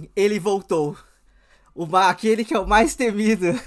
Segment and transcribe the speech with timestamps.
[0.00, 0.96] sim, ele voltou.
[1.74, 3.58] O, aquele que é o mais temido.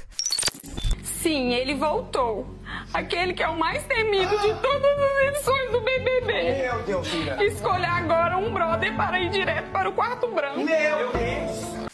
[1.04, 2.48] Sim, ele voltou.
[2.94, 6.62] Aquele que é o mais temido de todas as edições do BBB.
[6.64, 7.44] Meu Deus, filha.
[7.44, 10.60] Escolha agora um brother para ir direto para o quarto branco.
[10.60, 11.88] Meu Deus.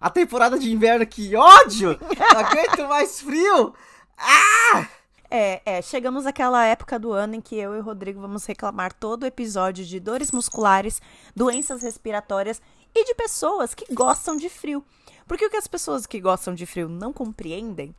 [0.00, 1.98] A temporada de inverno, que ódio!
[2.18, 3.74] Não aguento mais frio!
[4.18, 4.86] Ah!
[5.30, 8.92] É, é, chegamos àquela época do ano em que eu e o Rodrigo vamos reclamar
[8.92, 11.00] todo episódio de dores musculares,
[11.34, 12.60] doenças respiratórias
[12.94, 14.84] e de pessoas que gostam de frio.
[15.26, 17.94] Porque o que as pessoas que gostam de frio não compreendem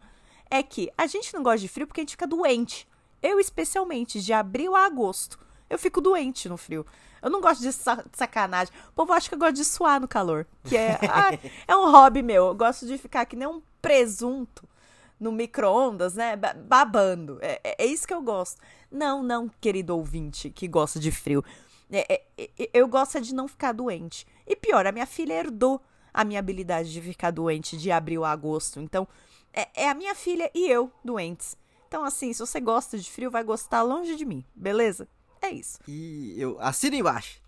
[0.50, 2.88] é que a gente não gosta de frio porque a gente fica doente.
[3.22, 5.40] Eu, especialmente, de abril a agosto,
[5.70, 6.86] eu fico doente no frio.
[7.22, 8.72] Eu não gosto de sacanagem.
[8.90, 10.46] O povo acha que eu gosto de suar no calor.
[10.64, 11.32] Que é, ah,
[11.68, 12.46] é um hobby meu.
[12.48, 14.68] Eu gosto de ficar que nem um presunto
[15.20, 16.36] no micro-ondas, né?
[16.36, 17.40] Babando.
[17.42, 18.62] É, é, é, isso que eu gosto.
[18.92, 21.44] Não, não, querido ouvinte que gosta de frio.
[21.92, 24.28] É, é, é, eu gosto de não ficar doente.
[24.48, 25.82] E pior, a minha filha herdou
[26.14, 28.80] a minha habilidade de ficar doente de abril a agosto.
[28.80, 29.08] Então,
[29.54, 31.58] é, é a minha filha e eu doentes.
[31.88, 35.08] Então, assim, se você gosta de frio, vai gostar longe de mim, beleza?
[35.42, 35.80] É isso.
[35.88, 37.42] E eu assino embaixo.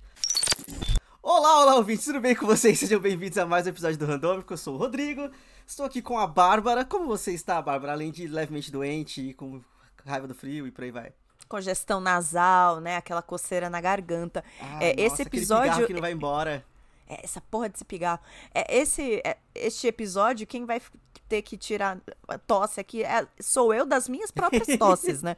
[1.23, 2.79] Olá, olá, ouvintes, tudo bem com vocês?
[2.79, 4.53] Sejam bem-vindos a mais um episódio do Randômico.
[4.53, 5.29] Eu sou o Rodrigo,
[5.65, 6.85] estou aqui com a Bárbara.
[6.85, 7.93] Como você está, Bárbara?
[7.93, 9.61] Além de levemente doente e com
[10.05, 11.13] raiva do frio e por aí vai.
[11.49, 12.97] Congestão nasal, né?
[12.97, 14.43] Aquela coceira na garganta.
[14.59, 15.85] Ah, é, nossa, esse episódio.
[15.85, 16.65] que não vai embora.
[17.07, 18.19] É, essa porra desse pigarro.
[18.53, 20.81] É, esse, é, este episódio, quem vai
[21.27, 25.37] ter que tirar a tosse aqui é, sou eu das minhas próprias tosses, né?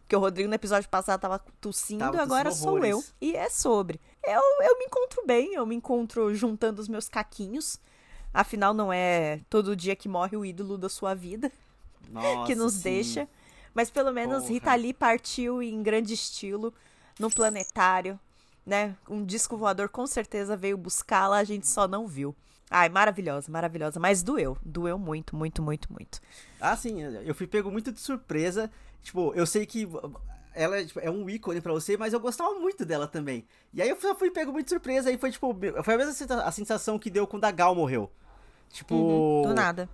[0.00, 3.02] Porque o Rodrigo no episódio passado tava tossindo, tava agora sou eu.
[3.20, 4.00] E é sobre.
[4.22, 7.80] Eu, eu me encontro bem, eu me encontro juntando os meus caquinhos.
[8.32, 11.50] Afinal, não é todo dia que morre o ídolo da sua vida
[12.08, 12.82] Nossa, que nos sim.
[12.82, 13.28] deixa.
[13.74, 14.52] Mas pelo menos Porra.
[14.52, 16.72] Rita Lee partiu em grande estilo
[17.18, 18.18] no planetário
[18.66, 18.96] né?
[19.08, 22.34] Um disco voador com certeza veio buscá-la, a gente só não viu.
[22.68, 24.00] Ai, maravilhosa, maravilhosa.
[24.00, 24.58] Mas doeu.
[24.64, 26.20] Doeu muito, muito, muito, muito.
[26.60, 27.00] Ah, sim.
[27.00, 28.70] Eu fui pego muito de surpresa.
[29.02, 29.88] Tipo, eu sei que
[30.52, 33.46] ela tipo, é um ícone para você, mas eu gostava muito dela também.
[33.72, 35.12] E aí eu fui pego muito de surpresa.
[35.12, 38.10] E foi, tipo, foi a mesma a sensação que deu quando a Gal morreu.
[38.70, 38.94] Tipo.
[38.94, 39.88] Uhum, do nada.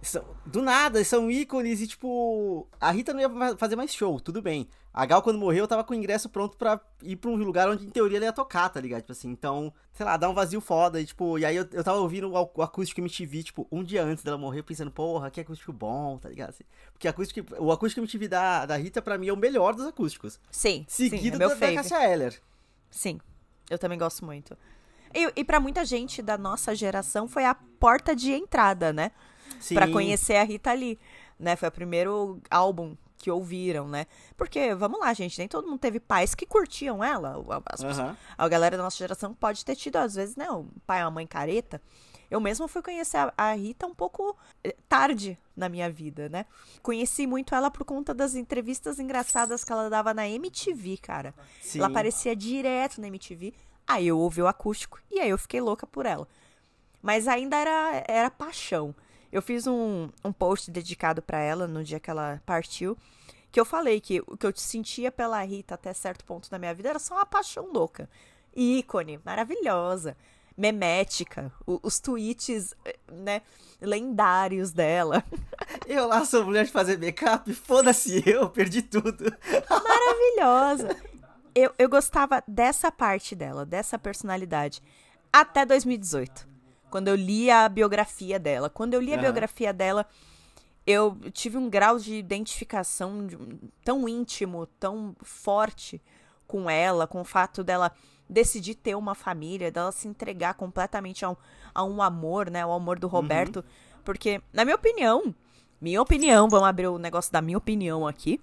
[0.47, 2.67] Do nada, são ícones e, tipo.
[2.81, 4.69] A Rita não ia fazer mais show, tudo bem.
[4.95, 7.87] A Gal, quando morreu, tava com o ingresso pronto pra ir pra um lugar onde,
[7.87, 9.01] em teoria, ela ia tocar, tá ligado?
[9.01, 11.01] Tipo assim, então, sei lá, dá um vazio foda.
[11.01, 14.05] E, tipo, e aí eu, eu tava ouvindo o, o acústico MTV, tipo, um dia
[14.05, 16.51] antes dela morrer, pensando, porra, que acústico bom, tá ligado?
[16.51, 19.87] Assim, porque acústico, o acústico MTV da, da Rita, pra mim, é o melhor dos
[19.87, 20.39] acústicos.
[20.51, 20.85] Sim.
[20.87, 22.39] Seguido sim, é da, da Cassia Eller.
[22.91, 23.19] Sim,
[23.71, 24.55] eu também gosto muito.
[25.15, 29.11] E, e para muita gente da nossa geração foi a porta de entrada, né?
[29.73, 30.99] Para conhecer a Rita Lee,
[31.39, 31.57] né?
[31.57, 34.07] Foi o primeiro álbum que ouviram, né?
[34.37, 37.39] Porque, vamos lá, gente, nem todo mundo teve pais que curtiam ela.
[37.39, 38.17] Uhum.
[38.37, 40.51] A galera da nossa geração pode ter tido, às vezes, né?
[40.51, 41.81] Um pai ou uma mãe careta.
[42.29, 46.47] Eu mesma fui conhecer a, a Rita um pouco eh, tarde na minha vida, né?
[46.83, 51.33] Conheci muito ela por conta das entrevistas engraçadas que ela dava na MTV, cara.
[51.61, 51.79] Sim.
[51.79, 53.55] Ela aparecia direto na MTV.
[53.87, 56.27] Aí eu ouvi o acústico e aí eu fiquei louca por ela.
[57.01, 58.95] Mas ainda era, era paixão.
[59.33, 62.97] Eu fiz um, um post dedicado para ela no dia que ela partiu,
[63.51, 66.75] que eu falei que o que eu sentia pela Rita até certo ponto da minha
[66.75, 68.11] vida era só uma paixão louca.
[68.55, 70.15] ícone, maravilhosa,
[70.55, 72.75] memética, o, os tweets,
[73.11, 73.41] né,
[73.81, 75.25] lendários dela.
[75.89, 79.25] Eu lá sou mulher de fazer make-up, foda-se eu, perdi tudo.
[79.69, 80.97] Maravilhosa.
[81.55, 84.81] Eu, eu gostava dessa parte dela, dessa personalidade,
[85.33, 86.52] até 2018
[86.93, 88.69] quando eu li a biografia dela.
[88.69, 89.23] Quando eu li a uhum.
[89.23, 90.07] biografia dela,
[90.87, 93.27] eu tive um grau de identificação
[93.83, 96.03] tão íntimo, tão forte
[96.47, 97.91] com ela, com o fato dela
[98.29, 101.37] decidir ter uma família, dela se entregar completamente a um,
[101.75, 102.65] a um amor, né?
[102.67, 103.13] O amor do uhum.
[103.15, 103.57] Roberto.
[103.57, 104.01] Uhum.
[104.05, 105.35] Porque, na minha opinião,
[105.81, 108.39] minha opinião, vamos abrir o negócio da minha opinião aqui.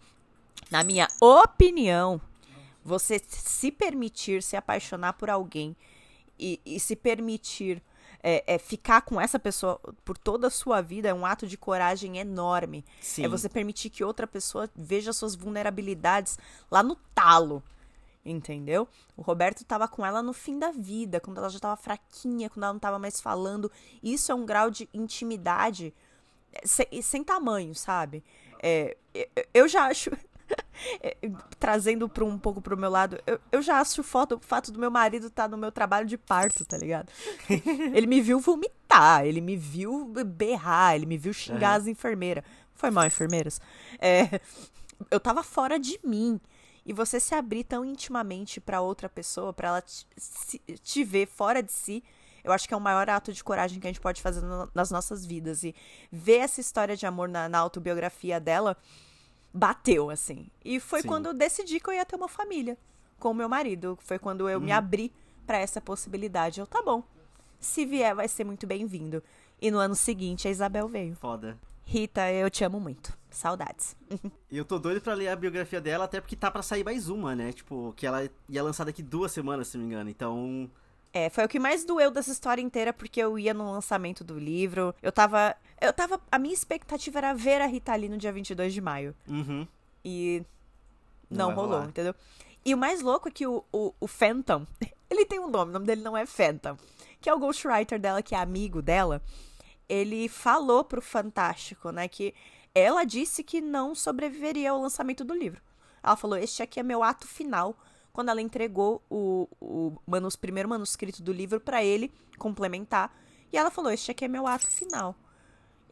[0.71, 2.19] Na minha opinião,
[2.83, 5.75] você se permitir se apaixonar por alguém
[6.39, 7.79] e, e se permitir
[8.21, 11.57] é, é, ficar com essa pessoa por toda a sua vida é um ato de
[11.57, 12.85] coragem enorme.
[12.99, 13.25] É Sim.
[13.25, 16.37] É você permitir que outra pessoa veja suas vulnerabilidades
[16.69, 17.63] lá no talo.
[18.25, 18.87] Entendeu?
[19.15, 22.63] O Roberto tava com ela no fim da vida, quando ela já tava fraquinha, quando
[22.63, 23.71] ela não tava mais falando.
[24.03, 25.93] Isso é um grau de intimidade
[26.51, 28.23] é, sem, sem tamanho, sabe?
[28.61, 28.97] É,
[29.53, 30.11] eu já acho.
[31.01, 31.15] É,
[31.59, 34.79] trazendo para um pouco pro meu lado, eu, eu já acho foda o fato do
[34.79, 37.11] meu marido estar tá no meu trabalho de parto, tá ligado?
[37.93, 41.77] ele me viu vomitar, ele me viu berrar, ele me viu xingar uhum.
[41.77, 42.43] as enfermeiras.
[42.73, 43.59] Foi mal, enfermeiras.
[43.99, 44.39] É,
[45.11, 46.39] eu tava fora de mim.
[46.85, 50.07] E você se abrir tão intimamente para outra pessoa, para ela te,
[50.81, 52.03] te ver fora de si,
[52.43, 54.69] eu acho que é o maior ato de coragem que a gente pode fazer no,
[54.73, 55.63] nas nossas vidas.
[55.63, 55.75] E
[56.11, 58.77] ver essa história de amor na, na autobiografia dela
[59.53, 60.47] bateu, assim.
[60.63, 61.07] E foi Sim.
[61.07, 62.77] quando eu decidi que eu ia ter uma família
[63.19, 63.97] com o meu marido.
[64.01, 65.11] Foi quando eu me abri
[65.45, 66.59] para essa possibilidade.
[66.59, 67.03] Eu, tá bom.
[67.59, 69.21] Se vier, vai ser muito bem-vindo.
[69.61, 71.15] E no ano seguinte, a Isabel veio.
[71.15, 71.57] Foda.
[71.83, 73.17] Rita, eu te amo muito.
[73.29, 73.95] Saudades.
[74.51, 77.07] E eu tô doido pra ler a biografia dela, até porque tá pra sair mais
[77.07, 77.53] uma, né?
[77.53, 80.09] Tipo, que ela ia lançar daqui duas semanas, se não me engano.
[80.09, 80.69] Então.
[81.11, 84.37] É, foi o que mais doeu dessa história inteira, porque eu ia no lançamento do
[84.37, 84.93] livro.
[85.01, 85.55] Eu tava.
[85.81, 86.21] Eu tava.
[86.31, 89.15] A minha expectativa era ver a Rita ali no dia 22 de maio.
[89.27, 89.67] Uhum.
[90.05, 90.43] E.
[91.29, 91.87] Não Não, rolou, rolar.
[91.89, 92.13] entendeu?
[92.65, 94.65] E o mais louco é que o, o, o Phantom.
[95.09, 96.77] Ele tem um nome, o nome dele não é Phantom.
[97.19, 99.21] Que é o ghostwriter dela, que é amigo dela.
[99.87, 102.33] Ele falou pro Fantástico, né, que
[102.75, 105.59] ela disse que não sobreviveria ao lançamento do livro.
[106.03, 107.75] Ela falou: Este aqui é meu ato final.
[108.19, 113.17] Quando ela entregou o, o manus, primeiro manuscrito do livro pra ele complementar.
[113.49, 115.15] E ela falou: Este aqui é meu ato final.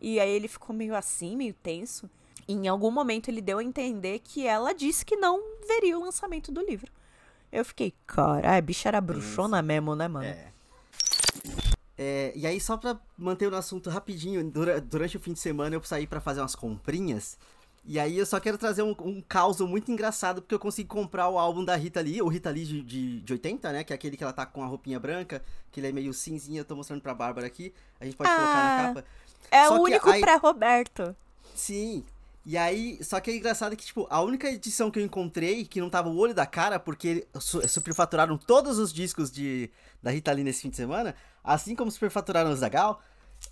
[0.02, 2.10] E aí ele ficou meio assim, meio tenso.
[2.46, 6.04] E em algum momento ele deu a entender que ela disse que não veria o
[6.04, 6.92] lançamento do livro.
[7.50, 10.26] Eu fiquei, cara, a bicha era bruxona mesmo, né, mano?
[10.28, 10.52] É.
[11.98, 15.78] É, e aí, só pra manter o assunto rapidinho, dura- durante o fim de semana
[15.78, 17.38] eu saí pra fazer umas comprinhas.
[17.89, 21.30] E aí eu só quero trazer um, um caos muito engraçado, porque eu consegui comprar
[21.30, 23.84] o álbum da Rita Lee, o Rita Lee de, de, de 80, né?
[23.86, 25.42] Que é aquele que ela tá com a roupinha branca,
[25.72, 27.74] que ele é meio cinzinha, eu tô mostrando pra Bárbara aqui.
[28.00, 28.88] A gente pode colocar na Ah.
[28.94, 29.06] capa.
[29.50, 31.16] É Só o único aí- pré-Roberto.
[31.56, 32.04] Sim.
[32.45, 35.80] E aí, só que é engraçado que, tipo, a única edição que eu encontrei que
[35.81, 39.69] não tava o olho da cara, porque su superfaturaram todos os discos de,
[40.04, 43.01] da Rita Lee nesse fim de semana, assim como superfaturaram os da Gal,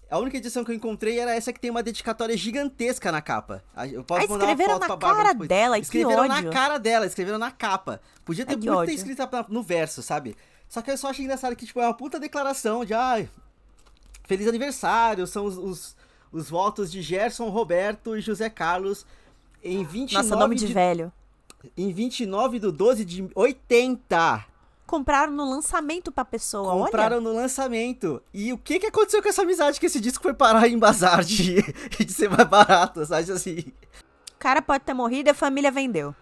[0.10, 3.64] a única edição que eu encontrei era essa que tem uma dedicatória gigantesca na capa.
[3.92, 5.50] Eu posso Ah, mandar uma foto na pra Bárbara depois.
[5.50, 8.00] dela, Escreveram na cara dela, escreveram na capa.
[8.24, 10.36] Podia ter Ai, que muito ter escrito no verso, sabe?
[10.70, 13.30] Só que eu só acho engraçado que, tipo, é uma puta declaração de, ai,
[14.26, 15.96] feliz aniversário, são os, os,
[16.32, 19.06] os votos de Gerson, Roberto e José Carlos
[19.64, 21.12] em 29 Nossa, nome de de, velho.
[21.78, 24.46] em 29 do 12 de 80.
[24.86, 27.24] Compraram no lançamento pra pessoa, Compraram olha.
[27.24, 28.22] no lançamento.
[28.34, 31.24] E o que que aconteceu com essa amizade que esse disco foi parar em bazar
[31.24, 31.62] de,
[31.98, 33.74] de ser mais barato, sabe assim?
[34.34, 36.14] O cara pode ter morrido e a família vendeu.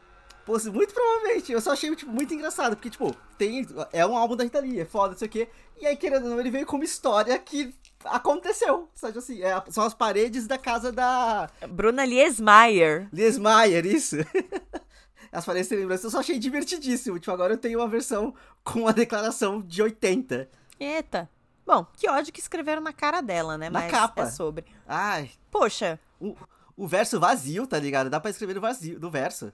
[0.46, 1.52] Pô, muito provavelmente.
[1.52, 2.76] Eu só achei, tipo, muito engraçado.
[2.76, 3.66] Porque, tipo, tem.
[3.92, 5.48] É um álbum da Rita Lee, é foda, não sei o quê.
[5.80, 7.74] E aí, querendo ou não, ele veio com uma história que
[8.06, 8.90] aconteceu.
[8.94, 9.42] Sabe assim?
[9.42, 13.08] É, são as paredes da casa da Bruna Liesmaier.
[13.12, 14.18] Liz Mayer, isso.
[15.34, 16.06] As paredes de lembrança.
[16.06, 17.18] Eu só achei divertidíssimo.
[17.20, 18.34] Tipo, agora eu tenho uma versão
[18.64, 20.48] com a declaração de 80.
[20.80, 21.30] Eita.
[21.66, 23.70] Bom, que ódio que escreveram na cara dela, né?
[23.70, 24.24] Na Mas capa.
[24.24, 24.66] é sobre.
[24.88, 26.36] Ai, Poxa, o,
[26.76, 28.10] o verso vazio, tá ligado?
[28.10, 29.52] Dá pra escrever no vazio, do verso.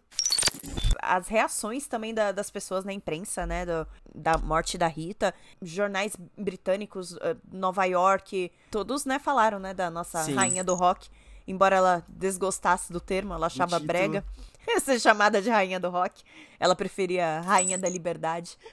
[1.01, 6.13] as reações também da- das pessoas na imprensa, né, do- da morte da Rita, jornais
[6.37, 10.33] britânicos, eh, Nova York, todos, né, falaram, né, da nossa Sim.
[10.35, 11.07] rainha do rock,
[11.47, 14.23] embora ela desgostasse do termo, ela achava brega
[14.81, 16.23] ser chamada de rainha do rock,
[16.59, 18.57] ela preferia rainha da liberdade.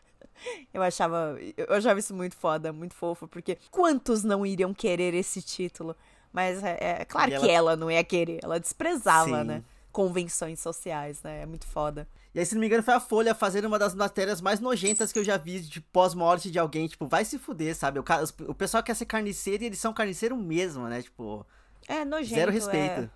[0.73, 5.41] Eu achava, eu achava isso muito foda, muito fofo, porque quantos não iriam querer esse
[5.41, 5.97] título?
[6.31, 9.45] Mas é, é claro E que ela- ela não ia querer, ela desprezava, Sim.
[9.45, 9.65] né?
[9.91, 11.41] Convenções sociais, né?
[11.41, 12.07] É muito foda.
[12.35, 15.11] E aí, se não me engano, foi a Folha fazendo uma das matérias mais nojentas
[15.11, 16.87] que eu já vi de pós-morte de alguém.
[16.87, 17.99] Tipo, vai se fuder, sabe?
[17.99, 21.01] O, ca- o pessoal quer ser carniceiro e eles são carniceiro mesmo, né?
[21.01, 21.47] Tipo,
[21.89, 22.35] É nojento.
[22.35, 23.11] zero é- respeito.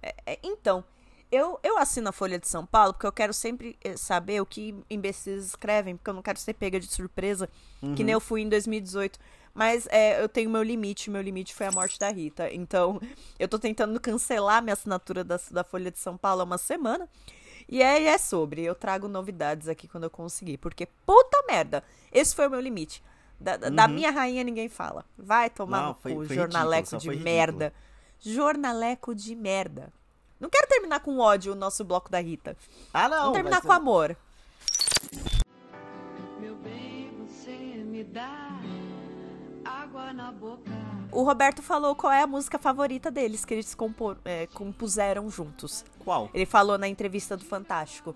[0.00, 0.84] é- então,
[1.32, 4.46] eu, eu assino a Folha de São Paulo porque eu quero sempre eh, saber o
[4.46, 7.48] que imbecis escrevem, porque eu não quero ser pega de surpresa,
[7.96, 9.18] que nem eu fui em 2018.
[9.54, 12.48] Mas é, eu tenho meu limite, meu limite foi a morte da Rita.
[12.52, 13.00] Então,
[13.38, 17.08] eu tô tentando cancelar minha assinatura da, da Folha de São Paulo há uma semana.
[17.68, 20.56] E é, é sobre, eu trago novidades aqui quando eu conseguir.
[20.58, 23.02] Porque, puta merda, esse foi o meu limite.
[23.40, 25.04] Da, da- da minha rainha ninguém fala.
[25.18, 25.82] Vai tomar Uhum.
[25.84, 27.24] Não, no foi- cu, foi jornaleco ridículo, de ridículo.
[27.24, 27.72] merda.
[28.20, 29.92] Jornaleco de merda.
[30.42, 32.56] Não quero terminar com ódio o nosso bloco da Rita.
[32.92, 33.18] Ah, não.
[33.20, 34.16] Vamos terminar mas- com amor.
[36.40, 37.52] Meu bem, você
[37.86, 38.58] me dá
[39.64, 40.72] água na boca.
[41.12, 45.84] O Roberto falou qual é a música favorita deles que eles compor- é, compuseram juntos.
[46.00, 46.28] Qual?
[46.34, 48.12] Ele falou na entrevista do Fantástico.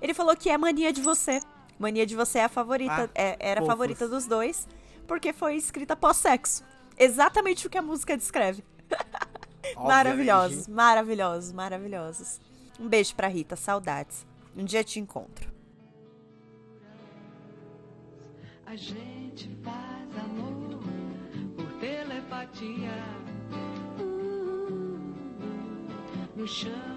[0.00, 1.40] Ele falou que é Mania de Você.
[1.78, 4.66] Mania de Você é a favorita, Ah, é- era a favorita dos dois,
[5.06, 6.64] porque foi escrita pós-sexo.
[6.96, 8.64] Exatamente o que a música descreve.
[9.74, 12.40] Maravilhosos, maravilhosos, maravilhosos.
[12.78, 14.26] Um beijo pra Rita, saudades.
[14.56, 15.50] Um dia te encontro.
[18.66, 20.80] A gente faz amor
[21.56, 22.90] por telepatia.
[24.00, 25.14] Hum,
[26.34, 26.95] No chão, no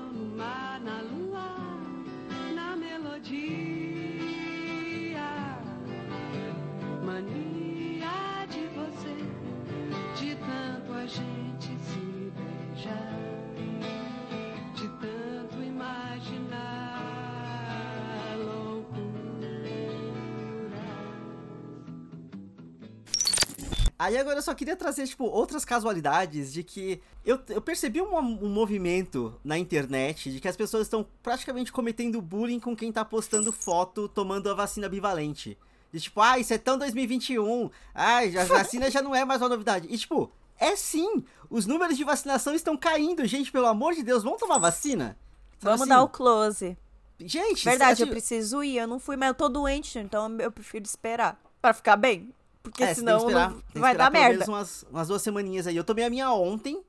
[23.99, 28.15] Aí agora eu só queria trazer, tipo, outras casualidades de que eu, eu percebi um,
[28.17, 33.03] um movimento na internet de que as pessoas estão praticamente cometendo bullying com quem tá
[33.03, 35.57] postando foto tomando a vacina bivalente.
[35.91, 39.49] De tipo, ah, isso é tão 2021, ah, a vacina já não é mais uma
[39.49, 39.85] novidade.
[39.89, 44.23] E tipo, é sim, os números de vacinação estão caindo, gente, pelo amor de Deus,
[44.23, 45.17] vamos tomar vacina?
[45.59, 45.89] Sabe Vamos assim?
[45.89, 46.77] dar o close.
[47.19, 48.77] Gente, Verdade, eu assim, preciso ir.
[48.77, 51.37] Eu não fui, mas eu tô doente, então eu prefiro esperar.
[51.61, 52.33] Pra ficar bem.
[52.61, 54.33] Porque É, senão esperar- vai dar pelo merda.
[54.45, 55.75] menos umas, umas duas semaninhas aí.
[55.77, 56.83] Eu tomei a minha ontem,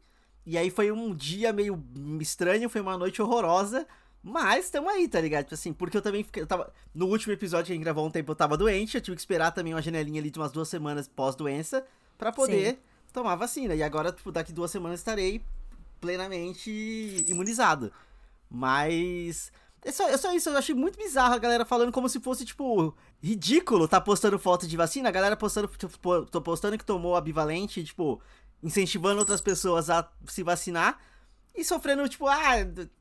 [0.45, 1.83] e aí foi um dia meio
[2.21, 3.87] estranho, foi uma noite horrorosa,
[4.23, 5.45] mas estamos aí, tá ligado?
[5.45, 8.05] Tipo assim, porque eu também fiquei, eu tava, no último episódio que a gente gravou
[8.07, 10.51] um tempo, eu tava doente, eu tive que esperar também uma janelinha ali de umas
[10.53, 11.87] duas semanas pós-doença
[12.19, 12.79] pra poder
[13.13, 13.75] tomar a vacina.
[13.75, 15.41] E agora, tipo, daqui duas semanas estarei
[16.01, 16.71] plenamente
[17.29, 17.93] imunizado.
[18.51, 19.53] Mas.
[19.83, 22.45] É só, é só isso, eu achei muito bizarro a galera falando como se fosse,
[22.45, 27.17] tipo, ridículo tá postando foto de vacina, a galera postando, tipo, tô postando que tomou
[27.17, 28.21] a bivalente, tipo,
[28.63, 30.99] incentivando outras pessoas a se vacinar
[31.55, 32.57] e sofrendo, tipo, ah,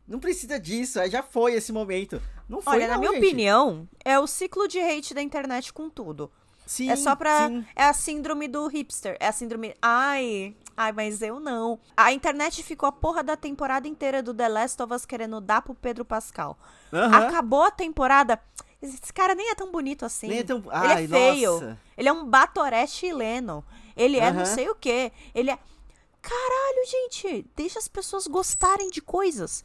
[0.08, 2.22] não precisa disso, já foi esse momento.
[2.48, 3.26] Não foi, Olha, na não, minha gente.
[3.26, 6.32] opinião, é o ciclo de hate da internet com tudo.
[6.66, 7.48] Sim, é só pra.
[7.48, 7.66] sim.
[7.76, 9.18] É a síndrome do hipster.
[9.20, 9.74] É a síndrome.
[9.82, 11.78] Ai, ai, mas eu não.
[11.98, 15.62] A internet ficou a porra da temporada inteira do The Last of Us querendo dar
[15.62, 16.58] pro Pedro Pascal.
[16.94, 17.28] Aham.
[17.28, 18.40] Acabou a temporada.
[18.82, 20.28] Esse cara nem é tão bonito assim.
[20.30, 21.52] Nem é tão- Ele Ai, é feio.
[21.52, 21.80] nossa.
[21.98, 23.64] Ele é um batoré chileno.
[23.96, 24.56] Ele é não Aham.
[24.56, 25.12] sei o quê.
[25.36, 25.60] Ele é.
[26.22, 27.46] Caralho, gente.
[27.56, 29.64] Deixa as pessoas gostarem de coisas.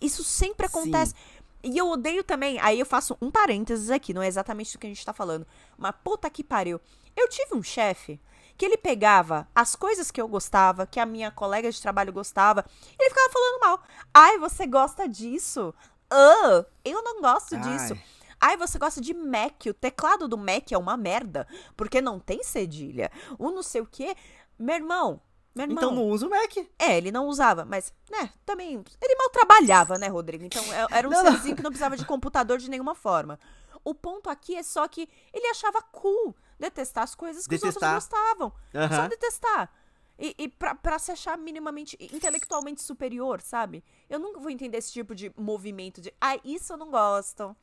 [0.00, 0.76] Isso sempre Sim.
[0.78, 1.14] acontece.
[1.62, 2.58] E eu odeio também.
[2.60, 5.46] Aí eu faço um parênteses aqui, não é exatamente do que a gente tá falando.
[5.78, 6.78] Mas puta que pariu.
[7.16, 8.20] Eu tive um chefe
[8.56, 12.64] que ele pegava as coisas que eu gostava, que a minha colega de trabalho gostava,
[12.98, 13.82] e ele ficava falando mal.
[14.12, 15.74] Ai, você gosta disso?
[16.10, 17.94] Ah, eu não gosto disso.
[17.94, 18.04] Ai.
[18.40, 19.66] Ai, você gosta de Mac.
[19.66, 21.46] O teclado do Mac é uma merda.
[21.76, 23.10] Porque não tem cedilha.
[23.38, 24.14] O não sei o quê.
[24.58, 25.20] Meu irmão.
[25.54, 25.76] Meu irmão.
[25.78, 26.54] Então não usa o Mac.
[26.78, 28.84] É, ele não usava, mas, né, também.
[29.00, 30.44] Ele mal trabalhava, né, Rodrigo?
[30.44, 31.32] Então é- era um Não, não.
[31.32, 33.38] serzinho que não precisava de computador de nenhuma forma.
[33.82, 37.96] O ponto aqui é só que ele achava cool detestar as coisas que Detestar.
[37.98, 38.52] os outros gostavam.
[38.72, 39.08] Só Aham.
[39.08, 39.70] detestar.
[40.18, 43.82] E, e pra, pra se achar minimamente, intelectualmente superior, sabe?
[44.08, 47.54] Eu nunca vou entender esse tipo de movimento de, ai, isso eu não gosto.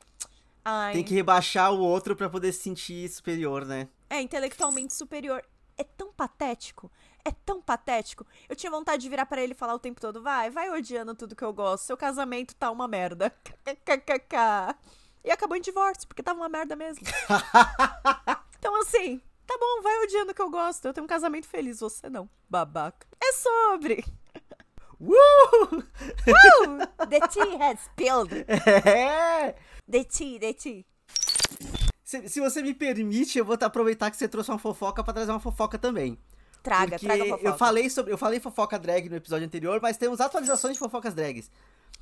[0.64, 3.88] Ai, Tem que rebaixar o outro pra poder se sentir superior, né?
[4.10, 5.42] é intelectualmente superior.
[5.78, 6.92] É tão patético.
[7.24, 8.26] É tão patético.
[8.46, 11.14] Eu tinha vontade de virar pra ele e falar o tempo todo: vai, vai odiando
[11.14, 11.84] tudo que eu gosto.
[11.86, 13.30] Seu casamento tá uma merda.
[13.64, 14.76] KKKK.
[15.24, 17.02] E acabou em divórcio, porque tava uma merda mesmo.
[18.62, 20.84] então, assim, tá bom, vai odiando que eu gosto.
[20.86, 22.30] Eu tenho um casamento feliz, você não.
[22.48, 23.08] Babaca.
[23.20, 24.04] É sobre.
[25.04, 25.78] Uh!
[25.78, 28.32] Uh, the tea has spilled.
[28.86, 29.56] É!
[29.90, 30.86] The tea, the tea.
[32.04, 35.32] Se, se você me permite, eu vou aproveitar que você trouxe uma fofoca pra trazer
[35.32, 36.16] uma fofoca também.
[36.62, 37.48] Traga, Porque traga fofoca.
[37.48, 41.14] eu falei sobre, eu falei fofoca drag no episódio anterior, mas temos atualizações de fofocas
[41.14, 41.50] drags.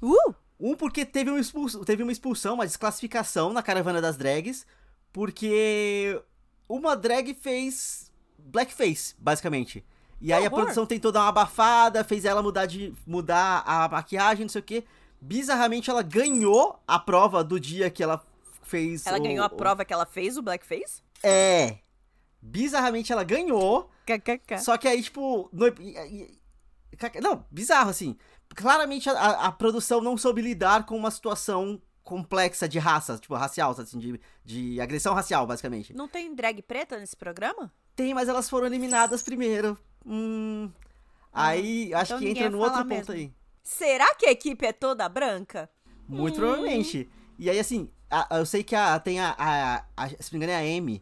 [0.03, 0.35] Uh!
[0.61, 4.67] Um porque teve, um expulso, teve uma expulsão, uma desclassificação na caravana das drags,
[5.11, 6.21] porque
[6.77, 9.85] uma drag fez blackface, basicamente.
[10.21, 14.45] E aí a produção tentou dar uma abafada, fez ela mudar de mudar a maquiagem,
[14.45, 14.85] não sei o quê.
[15.21, 18.25] Bizarramente ela ganhou a prova do dia que ela
[18.63, 21.03] fez Ela o- ganhou a o- prova que ela fez, o blackface?
[21.23, 21.79] É.
[22.41, 23.91] Bizarramente ela ganhou.
[24.07, 24.59] KKK.
[24.59, 25.49] Só que aí, tipo.
[25.53, 25.67] no-
[27.23, 28.17] não, bizarro, assim.
[28.55, 31.81] Claramente a- a produção não soube lidar com uma situação
[32.11, 35.95] complexa de raça, tipo, racial, assim, de, de agressão racial, basicamente.
[35.95, 37.73] Não tem drag preta nesse programa?
[37.95, 39.79] Tem, mas elas foram eliminadas primeiro.
[40.05, 40.73] Hum.
[41.33, 43.15] Aí, acho então que ninguém entra no outro falar ponto mesmo.
[43.15, 43.33] aí.
[43.63, 45.71] Será que a equipe é toda branca?
[46.09, 46.39] Muito Hum.
[46.41, 47.09] provavelmente.
[47.39, 50.45] E aí, assim, a- eu sei que a, tem a, a, a- Se não me
[50.45, 51.01] engano, é a Amy.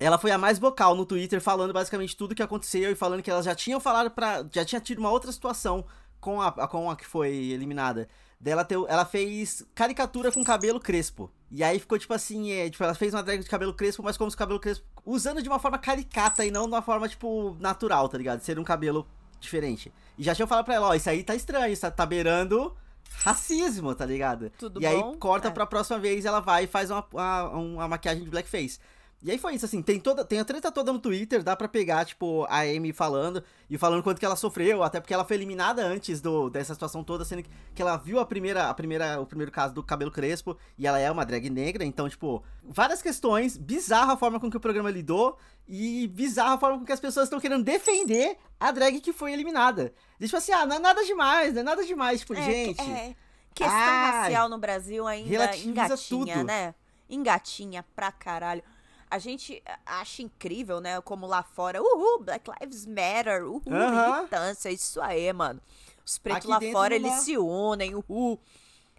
[0.00, 3.30] Ela foi a mais vocal no Twitter, falando basicamente tudo que aconteceu e falando que
[3.30, 4.46] elas já tinham falado pra.
[4.52, 5.84] Já tinha tido uma outra situação
[6.18, 8.08] com a- com a que foi eliminada.
[8.38, 11.30] Dela ter, ela fez caricatura com cabelo crespo.
[11.50, 14.16] E aí ficou tipo assim, é, tipo, ela fez uma drag de cabelo crespo, mas
[14.16, 14.84] como se o cabelo crespo.
[15.04, 18.40] Usando de uma forma caricata e não de uma forma, tipo, natural, tá ligado?
[18.40, 19.06] Ser um cabelo
[19.40, 19.92] diferente.
[20.18, 22.76] E já tinham falado pra ela, ó, isso aí tá estranho, isso tá beirando
[23.22, 24.50] racismo, tá ligado?
[24.58, 25.16] Tudo e aí bom?
[25.16, 25.50] corta É.
[25.50, 28.78] pra próxima vez ela vai e faz uma, uma, uma maquiagem de blackface.
[29.26, 31.66] E aí foi isso, assim, tem toda, tem a treta toda no Twitter, dá pra
[31.66, 35.34] pegar, tipo, a Amy falando, e falando quanto que ela sofreu, até porque ela foi
[35.34, 39.20] eliminada antes do, dessa situação toda, sendo que, que ela viu a primeira, a primeira,
[39.20, 43.02] o primeiro caso do cabelo crespo, e ela é uma drag negra, então, tipo, várias
[43.02, 46.92] questões, bizarra a forma com que o programa lidou, e bizarra a forma com que
[46.92, 49.92] as pessoas estão querendo defender a drag que foi eliminada.
[50.20, 52.80] E, tipo assim, ah, não é nada demais, não é nada demais, tipo, É, gente...
[52.80, 53.16] é.
[53.52, 56.44] Questão Ai, racial no Brasil ainda engatinha, tudo.
[56.44, 56.76] né?
[57.10, 58.62] Engatinha pra caralho.
[59.10, 61.00] A gente acha incrível, né?
[61.00, 65.60] Como lá fora, uhul, Black Lives Matter, uhul, militância, isso aí, mano.
[66.04, 68.40] Os pretos lá fora, eles se unem, uhul.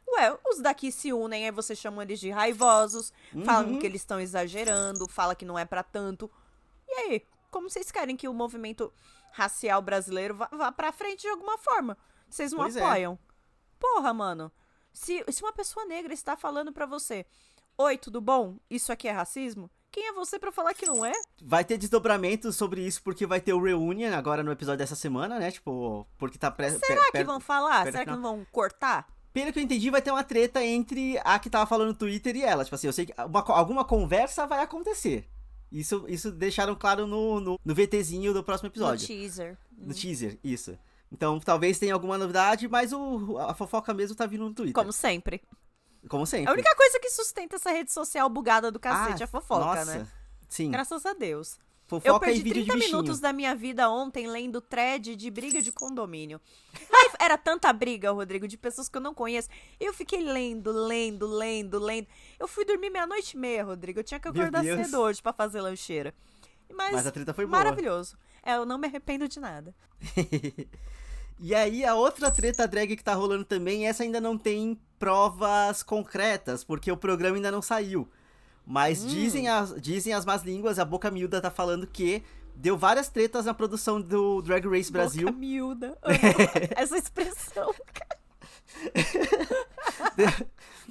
[0.10, 3.12] Ué, os daqui se unem, aí você chama eles de raivosos,
[3.46, 3.80] falam Uhum.
[3.80, 6.32] que eles estão exagerando, fala que não é pra tanto.
[6.88, 8.92] E aí, como vocês querem que o movimento
[9.32, 11.98] racial brasileiro vá, vá pra frente de alguma forma?
[12.30, 12.82] Vocês não Pois é.
[12.84, 13.20] apoiam?
[13.80, 14.52] Porra, mano.
[14.94, 17.26] Se, se uma pessoa negra está falando pra você,
[17.78, 18.58] oi, tudo bom?
[18.70, 19.70] Isso aqui é racismo?
[19.98, 21.12] Quem é você pra falar que não é?
[21.42, 25.39] Vai ter desdobramentos sobre isso, porque vai ter o Reunion agora no episódio dessa semana,
[25.39, 25.50] né?
[25.50, 27.84] Tipo, porque tá pré Será que vão falar?
[27.86, 29.08] Será que não vão cortar?
[29.34, 32.36] Pelo que eu entendi, vai ter uma treta entre a que tava falando no Twitter
[32.36, 32.63] e ela.
[32.63, 35.27] Tipo assim, eu sei que uma alguma conversa vai acontecer.
[35.72, 39.08] Isso, isso deixaram claro no, no, no VTzinho do próximo No episódio.
[39.08, 39.58] teaser.
[39.75, 40.77] No teaser, isso.
[41.12, 44.75] Então, talvez tenha alguma novidade, mas o, a fofoca mesmo tá vindo no Twitter.
[44.75, 45.42] Como sempre.
[46.10, 46.50] Como sempre.
[46.50, 49.66] A única coisa que sustenta essa rede social bugada do cacete Ah, é a fofoca,
[49.86, 50.00] nossa.
[50.00, 50.08] né?
[50.48, 50.72] Sim.
[50.72, 51.58] Graças a Deus.
[51.86, 52.98] Fofoca Eu e perdi vídeo 30 de bichinho.
[53.01, 56.39] minutos da minha vida ontem lendo thread de briga de condomínio.
[57.20, 59.48] Era tanta briga, Rodrigo, de pessoas que eu não conheço.
[59.80, 62.08] Eu fiquei lendo, lendo, lendo, lendo.
[62.38, 64.00] Eu fui dormir meia-noite e meia, Rodrigo.
[64.00, 66.13] Eu tinha que acordar cedo hoje pra fazer lancheira.
[66.74, 67.58] Mas, Mas a treta foi boa.
[67.58, 68.18] maravilhoso.
[68.44, 69.74] É, eu não me arrependo de nada.
[71.39, 75.84] E aí, a outra treta drag que tá rolando também, essa ainda não tem provas
[75.84, 78.08] concretas, porque o programa ainda não saiu.
[78.65, 79.08] Mas Hum.
[79.08, 82.24] dizem, as, dizem as más línguas, a Boca Miúda tá falando que
[82.56, 85.28] deu várias tretas na produção do Drag Race Brasil.
[85.28, 85.97] Boca miúda.
[86.76, 87.73] Essa expressão.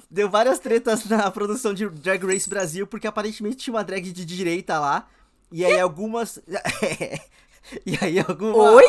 [0.09, 4.25] Deu várias tretas na produção de Drag Race Brasil, porque aparentemente tinha uma drag de
[4.25, 5.07] direita lá.
[5.51, 6.39] E aí algumas.
[7.85, 8.71] e aí alguma.
[8.71, 8.85] Oi?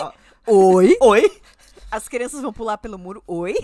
[0.51, 0.97] Oi?
[1.03, 1.43] Oi?
[1.91, 3.23] As crianças vão pular pelo muro.
[3.27, 3.55] Oi?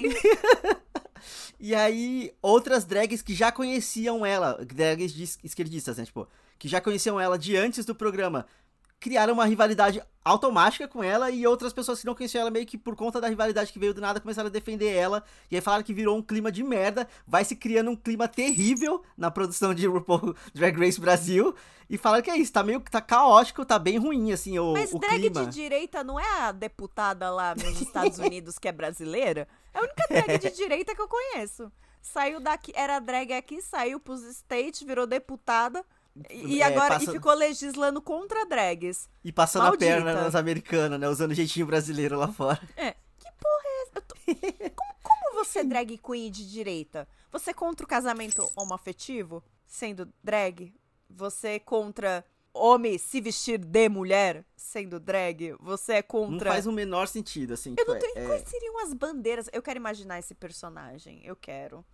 [1.59, 6.05] E aí, outras drags que já conheciam ela, drags esquerdistas, né?
[6.05, 8.45] Tipo, que já conheciam ela de antes do programa,
[9.01, 12.79] criaram uma rivalidade automática com ela e outras pessoas que não conheciam ela meio que
[12.79, 15.23] por conta da rivalidade que veio do nada começaram a defender ela.
[15.51, 19.03] E aí falaram que virou um clima de merda, vai se criando um clima terrível
[19.17, 21.55] na produção de RuPaul Drag Race Brasil.
[21.91, 24.93] E falaram que é isso, tá meio tá caótico, tá bem ruim, assim, o, Mas
[24.93, 25.45] o drag clima.
[25.45, 29.47] de direita não é a deputada lá nos Estados Unidos que é brasileira?
[29.75, 31.71] É a única drag de direita que eu conheço.
[32.01, 35.85] Saiu daqui, era drag aqui, saiu pros States, virou deputada.
[36.31, 39.09] E, e É, agora passa- e ficou legislando contra drags.
[39.25, 39.85] E passando Maldita.
[39.85, 41.09] a perna nas americanas, né?
[41.09, 42.61] Usando jeitinho brasileiro lá fora.
[42.77, 42.93] É.
[43.19, 44.01] Que porra é essa?
[44.01, 44.15] Tô-
[44.75, 47.09] Como, como você é drag queen de direita?
[47.33, 50.73] Você é contra o casamento homoafetivo, sendo drag?
[51.11, 55.57] Você é contra homem se vestir de mulher, sendo drag?
[55.61, 56.51] Você é Não contra...
[56.53, 57.71] faz o menor sentido, assim.
[57.71, 58.19] Eu tipo, não tenho.
[58.19, 59.51] é- Quais seriam as bandeiras?
[59.53, 61.21] Eu quero imaginar esse personagem.
[61.25, 61.85] Eu quero.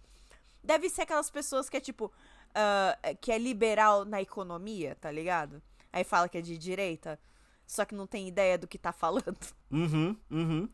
[0.62, 2.12] Deve ser aquelas pessoas que é tipo.
[2.54, 5.62] Ah, que é liberal na economia, tá ligado?
[5.92, 7.18] Aí fala que é de direita.
[7.66, 9.38] Só que não tem ideia do que tá falando.
[9.70, 10.68] Uhum, uhum.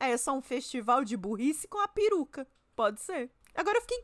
[0.00, 2.48] É, é só um festival de burrice com a peruca.
[2.74, 3.30] Pode ser.
[3.54, 4.02] Agora eu fiquei,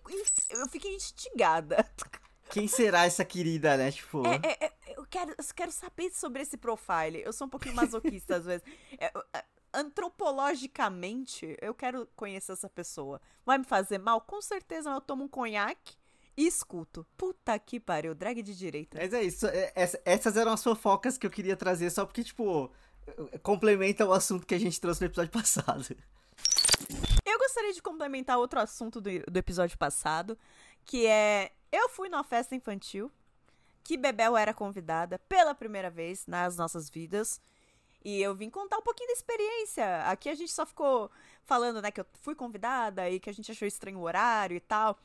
[0.51, 1.90] eu fiquei instigada.
[2.51, 3.90] Quem será essa querida, né?
[3.90, 4.23] Tipo.
[4.27, 7.23] É, é, é, eu, quero, eu quero saber sobre esse profile.
[7.25, 8.66] Eu sou um pouquinho masoquista às vezes.
[8.99, 9.11] É,
[9.73, 13.18] antropologicamente, eu quero conhecer essa pessoa.
[13.47, 14.21] Vai me fazer mal?
[14.21, 15.97] Com certeza, eu tomo um conhaque
[16.38, 17.05] e escuto.
[17.16, 18.96] Puta que pariu, drag de direita.
[18.98, 19.46] Mas é isso.
[19.46, 22.70] é- essa- Essas eram as fofocas que eu queria trazer, só porque, tipo,
[23.42, 25.85] complementa o assunto que a gente trouxe no episódio passado.
[27.24, 30.38] Eu gostaria de complementar outro assunto do, do episódio passado,
[30.85, 33.11] que é eu fui numa festa infantil
[33.85, 37.40] que Bebel era convidada pela primeira vez nas nossas vidas.
[38.05, 40.05] E eu vim contar um pouquinho da experiência.
[40.05, 41.11] Aqui a gente só ficou
[41.44, 44.61] falando, né, que eu fui convidada e que a gente achou estranho o horário e
[44.61, 44.96] tal.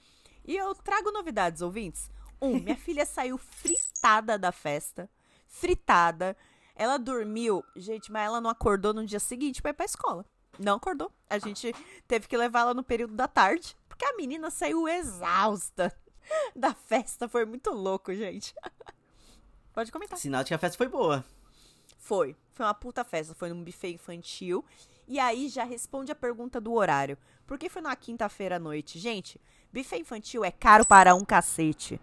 [0.46, 2.10] E eu trago novidades, ouvintes.
[2.42, 5.10] Um, minha filha saiu fritada da festa.
[5.48, 6.36] Fritada.
[6.76, 10.26] Ela dormiu, gente, mas ela não acordou no dia seguinte pra ir pra escola.
[10.60, 11.12] Não acordou.
[11.30, 11.74] A gente
[12.08, 15.96] teve que levá-la no período da tarde, porque a menina saiu exausta
[16.56, 17.28] da festa.
[17.28, 18.54] Foi muito louco, gente.
[19.74, 20.18] Pode comentar.
[20.18, 21.24] Sinal de que a festa foi boa.
[21.98, 22.36] Foi.
[22.54, 23.34] Foi uma puta festa.
[23.34, 24.64] Foi num buffet infantil.
[25.08, 27.18] E aí já responde a pergunta do horário.
[27.46, 28.98] Por que foi na quinta-feira à noite?
[29.00, 29.40] Gente,
[29.72, 32.00] buffet infantil é caro para um cacete.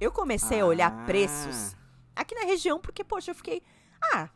[0.00, 1.04] Eu comecei a olhar Ah.
[1.04, 1.76] preços
[2.14, 3.62] aqui na região porque, poxa, eu fiquei.
[4.12, 4.28] Ah,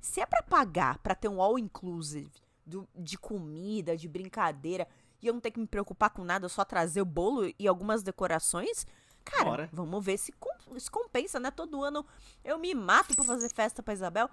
[0.00, 2.30] se é pra pagar pra ter um all inclusive
[2.64, 4.86] do- de comida, de brincadeira,
[5.22, 7.66] e eu não ter que me preocupar com nada, eu só trazer o bolo e
[7.68, 8.86] algumas decorações,
[9.24, 9.70] cara, Bora.
[9.72, 10.32] vamos ver se,
[10.78, 11.50] se compensa, né?
[11.50, 12.04] Todo ano
[12.44, 14.28] eu me mato pra fazer festa pra Isabel.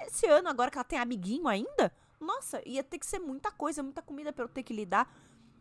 [0.00, 3.82] Esse ano, agora que ela tem amiguinho ainda, nossa, ia ter que ser muita coisa,
[3.82, 5.12] muita comida pra eu ter que lidar.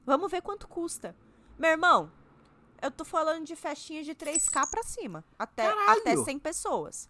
[0.05, 1.15] Vamos ver quanto custa.
[1.57, 2.11] Meu irmão,
[2.81, 5.23] eu tô falando de festinha de 3K pra cima.
[5.37, 6.01] Até, Caralho!
[6.01, 7.09] até 100 pessoas.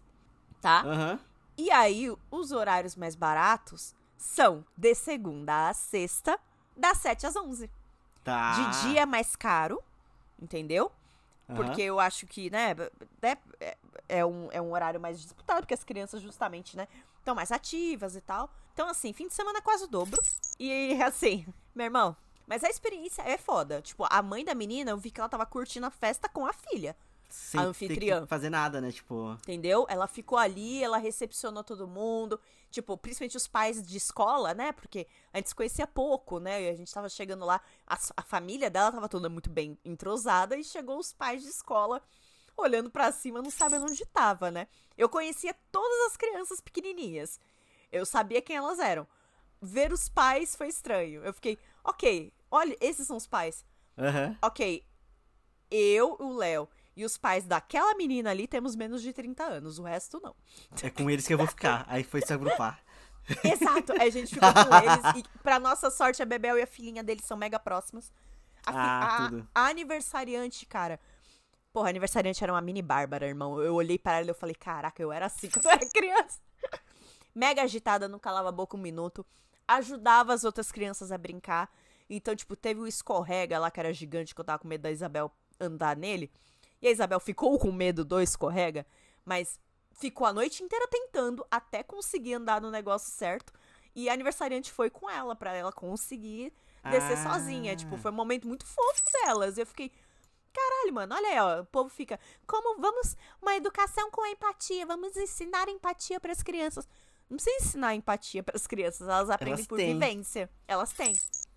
[0.60, 0.80] Tá?
[0.80, 1.20] Aham.
[1.56, 6.38] E aí, os horários mais baratos são de segunda a sexta,
[6.76, 7.70] das 7 às 11.
[8.22, 8.52] Tá.
[8.52, 9.82] De dia é mais caro,
[10.40, 10.92] entendeu?
[11.48, 11.56] Aham.
[11.56, 12.76] Porque eu acho que, né,
[13.22, 13.76] é, é,
[14.08, 16.86] é um, é um horário mais disputado, porque as crianças, justamente, né,
[17.18, 18.50] estão mais ativas e tal.
[18.78, 20.22] Então, assim, fim de semana é quase o dobro.
[20.56, 23.82] E, assim, meu irmão, mas a experiência é foda.
[23.82, 26.52] Tipo, a mãe da menina, eu vi que ela tava curtindo a festa com a
[26.52, 26.96] filha.
[27.28, 28.20] Sem a anfitriã.
[28.20, 28.92] que fazer nada, né?
[28.92, 29.32] Tipo.
[29.42, 29.84] Entendeu?
[29.88, 32.38] Ela ficou ali, ela recepcionou todo mundo.
[32.70, 34.70] Tipo, principalmente os pais de escola, né?
[34.70, 36.62] Porque a gente se conhecia pouco, né?
[36.62, 40.56] E a gente tava chegando lá, a, a família dela tava toda muito bem entrosada
[40.56, 42.00] e chegou os pais de escola
[42.56, 44.68] olhando pra cima, não sabendo onde tava, né?
[44.96, 47.40] Eu conhecia todas as crianças pequenininhas.
[47.90, 49.06] Eu sabia quem elas eram.
[49.60, 51.22] Ver os pais foi estranho.
[51.24, 53.64] Eu fiquei, ok, olha, esses são os pais.
[53.96, 54.36] Aham.
[54.42, 54.84] Ok,
[55.70, 59.82] eu, o Léo e os pais daquela menina ali temos menos de 30 anos, o
[59.82, 60.34] resto não.
[60.82, 61.84] É com eles que eu vou ficar.
[61.88, 62.80] Aí foi se agrupar.
[63.44, 65.04] Exato, a gente ficou com eles.
[65.16, 68.10] E pra nossa sorte, a Bebel e a filhinha deles são mega próximas.
[68.64, 69.48] A, Ah, a- tudo.
[69.54, 70.98] a aniversariante, cara.
[71.72, 73.60] Porra, a aniversariante era uma mini Bárbara, irmão.
[73.60, 76.40] Eu olhei para ela e eu falei, caraca, eu era assim quando eu era criança.
[77.34, 79.24] Mega agitada, não calava a boca um minuto.
[79.66, 81.70] Ajudava as outras crianças a brincar.
[82.08, 84.90] Então, tipo, teve o escorrega lá, que era gigante, que eu tava com medo da
[84.90, 86.30] Isabel andar nele.
[86.80, 88.86] E a Isabel ficou com medo do escorrega,
[89.24, 89.60] mas
[89.92, 93.52] ficou a noite inteira tentando até conseguir andar no negócio certo.
[93.94, 96.52] E a aniversariante foi com ela, pra ela conseguir
[96.88, 97.32] descer Ah.
[97.32, 97.76] sozinha.
[97.76, 99.58] Tipo, foi um momento muito fofo delas.
[99.58, 99.90] Eu fiquei,
[100.52, 101.60] caralho, mano, olha aí, ó.
[101.62, 106.88] O povo fica, como vamos, uma educação com empatia, vamos ensinar empatia pras crianças.
[107.28, 109.92] Não precisa ensinar empatia pras crianças, elas aprendem Elas por têm.
[109.98, 110.50] vivência.
[110.66, 111.12] Elas têm,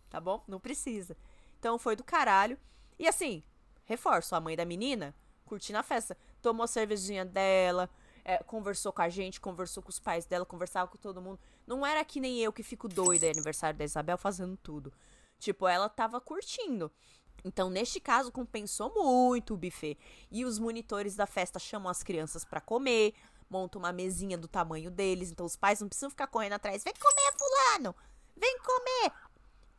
[0.09, 0.43] tá bom?
[0.47, 1.15] Não precisa.
[1.59, 2.57] Então foi do caralho.
[2.99, 3.43] E assim,
[3.85, 6.17] reforço, a mãe da menina curtindo a festa.
[6.41, 7.89] Tomou a cervejinha dela,
[8.23, 11.39] é, conversou com a gente, conversou com os pais dela, conversava com todo mundo.
[11.67, 14.93] Não era que nem eu que fico doida no aniversário da Isabel fazendo tudo.
[15.39, 16.89] Tipo, ela tava curtindo.
[17.43, 19.97] Então, neste caso, compensou muito o buffet.
[20.31, 23.13] E os monitores da festa chamam as crianças pra comer,
[23.51, 25.29] montam uma mesinha do tamanho deles.
[25.29, 26.83] Então, os pais não precisam ficar correndo atrás.
[26.83, 27.95] Vem comer, fulano!
[28.35, 29.11] Vem comer!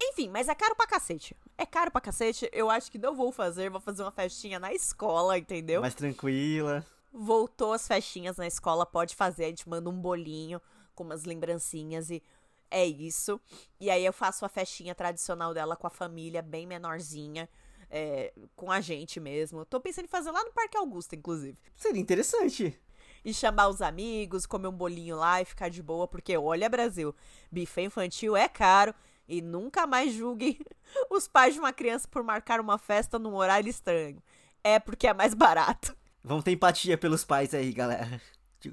[0.00, 1.34] Enfim, mas é caro pra cacete.
[1.56, 2.48] É caro pra cacete.
[2.52, 3.70] Eu acho que não vou fazer.
[3.70, 5.80] Vou fazer uma festinha na escola, entendeu?
[5.80, 6.84] Mais tranquila.
[7.12, 9.44] Voltou as festinhas na escola, pode fazer.
[9.44, 10.60] A gente manda um bolinho
[10.94, 12.22] com umas lembrancinhas e
[12.70, 13.40] é isso.
[13.78, 17.48] E aí eu faço a festinha tradicional dela com a família, bem menorzinha.
[17.92, 19.66] é, com a gente mesmo.
[19.66, 21.58] Tô pensando em fazer lá no Parque Augusta, inclusive.
[21.76, 22.80] Seria interessante.
[23.24, 27.14] E chamar os amigos, comer um bolinho lá e ficar de boa, porque olha, Brasil,
[27.50, 28.94] buffet infantil é caro.
[29.28, 30.58] E nunca mais julguem
[31.08, 34.22] os pais de uma criança por marcar uma festa num horário estranho.
[34.64, 35.96] É porque é mais barato.
[36.22, 38.20] Vamos ter empatia pelos pais aí, galera.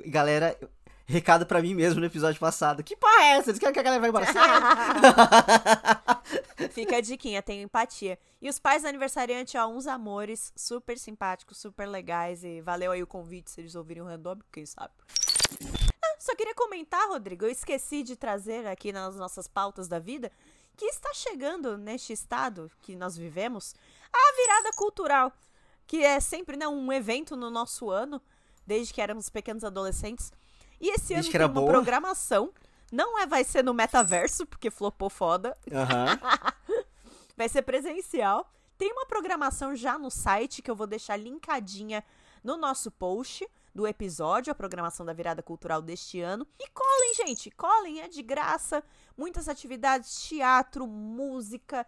[0.06, 0.58] Galera,
[1.10, 2.84] recado pra mim mesmo no episódio passado.
[2.84, 3.50] Que porra é essa?
[3.50, 4.28] Eles querem que a galera vá embora?
[6.70, 8.20] Fica a diquinha, tenho empatia.
[8.40, 12.44] E os pais do aniversariante, ó, uns amores, super simpáticos, super legais.
[12.44, 14.94] E valeu aí o convite se eles ouvirem o random, quem sabe.
[16.06, 20.32] Ah, só queria comentar, Rodrigo, eu esqueci de trazer aqui nas nossas pautas da vida
[20.78, 23.74] que está chegando neste estado que nós vivemos
[24.14, 25.34] a virada cultural,
[25.88, 28.22] que é sempre né, um evento no nosso ano,
[28.66, 30.32] desde que éramos pequenos adolescentes.
[30.80, 31.72] E esse ano tem uma boa.
[31.72, 32.54] programação.
[32.92, 35.56] Não é, vai ser no metaverso, porque flopou foda.
[35.72, 36.20] Aham.
[37.38, 38.52] Vai ser presencial.
[38.78, 42.04] Tem uma programação já no site que eu vou deixar linkadinha
[42.44, 46.46] no nosso post do episódio, a programação da virada cultural deste ano.
[46.60, 48.84] E colhem, gente, colhem, é de graça.
[49.18, 51.86] Muitas atividades, teatro, música,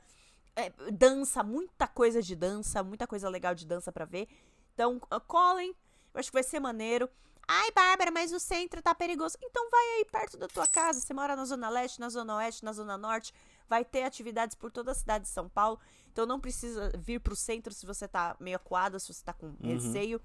[0.55, 4.27] é, dança, muita coisa de dança, muita coisa legal de dança pra ver.
[4.73, 5.75] Então, colhem,
[6.13, 7.09] eu acho que vai ser maneiro.
[7.47, 9.37] Ai, Bárbara, mas o centro tá perigoso.
[9.41, 10.99] Então vai aí perto da tua casa.
[10.99, 13.33] Você mora na Zona Leste, na Zona Oeste, na Zona Norte.
[13.67, 15.79] Vai ter atividades por toda a cidade de São Paulo.
[16.11, 19.55] Então não precisa vir pro centro se você tá meio acuada, se você tá com
[19.61, 20.21] receio.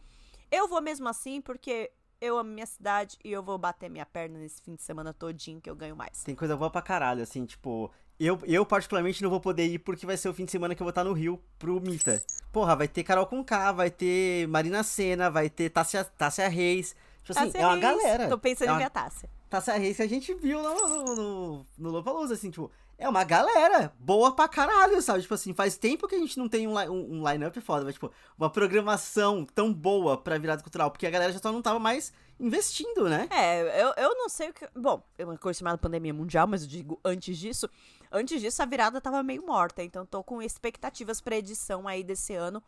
[0.51, 4.39] Eu vou mesmo assim porque eu amo minha cidade e eu vou bater minha perna
[4.39, 6.23] nesse fim de semana todinho que eu ganho mais.
[6.23, 7.91] Tem coisa boa pra caralho, assim, tipo.
[8.19, 10.81] Eu, eu, particularmente, não vou poder ir porque vai ser o fim de semana que
[10.83, 12.23] eu vou estar no Rio pro Mita.
[12.51, 16.97] Porra, vai ter Carol com K, vai ter Marina Senna, vai ter Tássia, Tássia Reis.
[17.27, 17.83] Tipo assim, Tássia é uma Reis.
[17.83, 18.29] galera.
[18.29, 19.31] Tô pensando é em uma, ver a Tássia.
[19.51, 23.09] Tássia Reis que a gente viu lá no, no, no, no Lollapalooza, assim, tipo, é
[23.09, 25.23] uma galera boa pra caralho, sabe?
[25.23, 27.85] Tipo assim, faz tempo que a gente não tem um, li- um, um line-up foda,
[27.85, 31.61] mas, tipo, uma programação tão boa pra virada cultural, porque a galera já só não
[31.63, 33.29] tava mais investindo, né?
[33.31, 34.69] É, eu, eu não sei o que.
[34.75, 37.69] Bom, é uma coisa chamada pandemia mundial, mas eu digo antes disso.
[38.13, 39.83] Antes disso, a virada tava meio morta.
[39.83, 42.63] Então, tô com expectativas pra edição aí desse ano.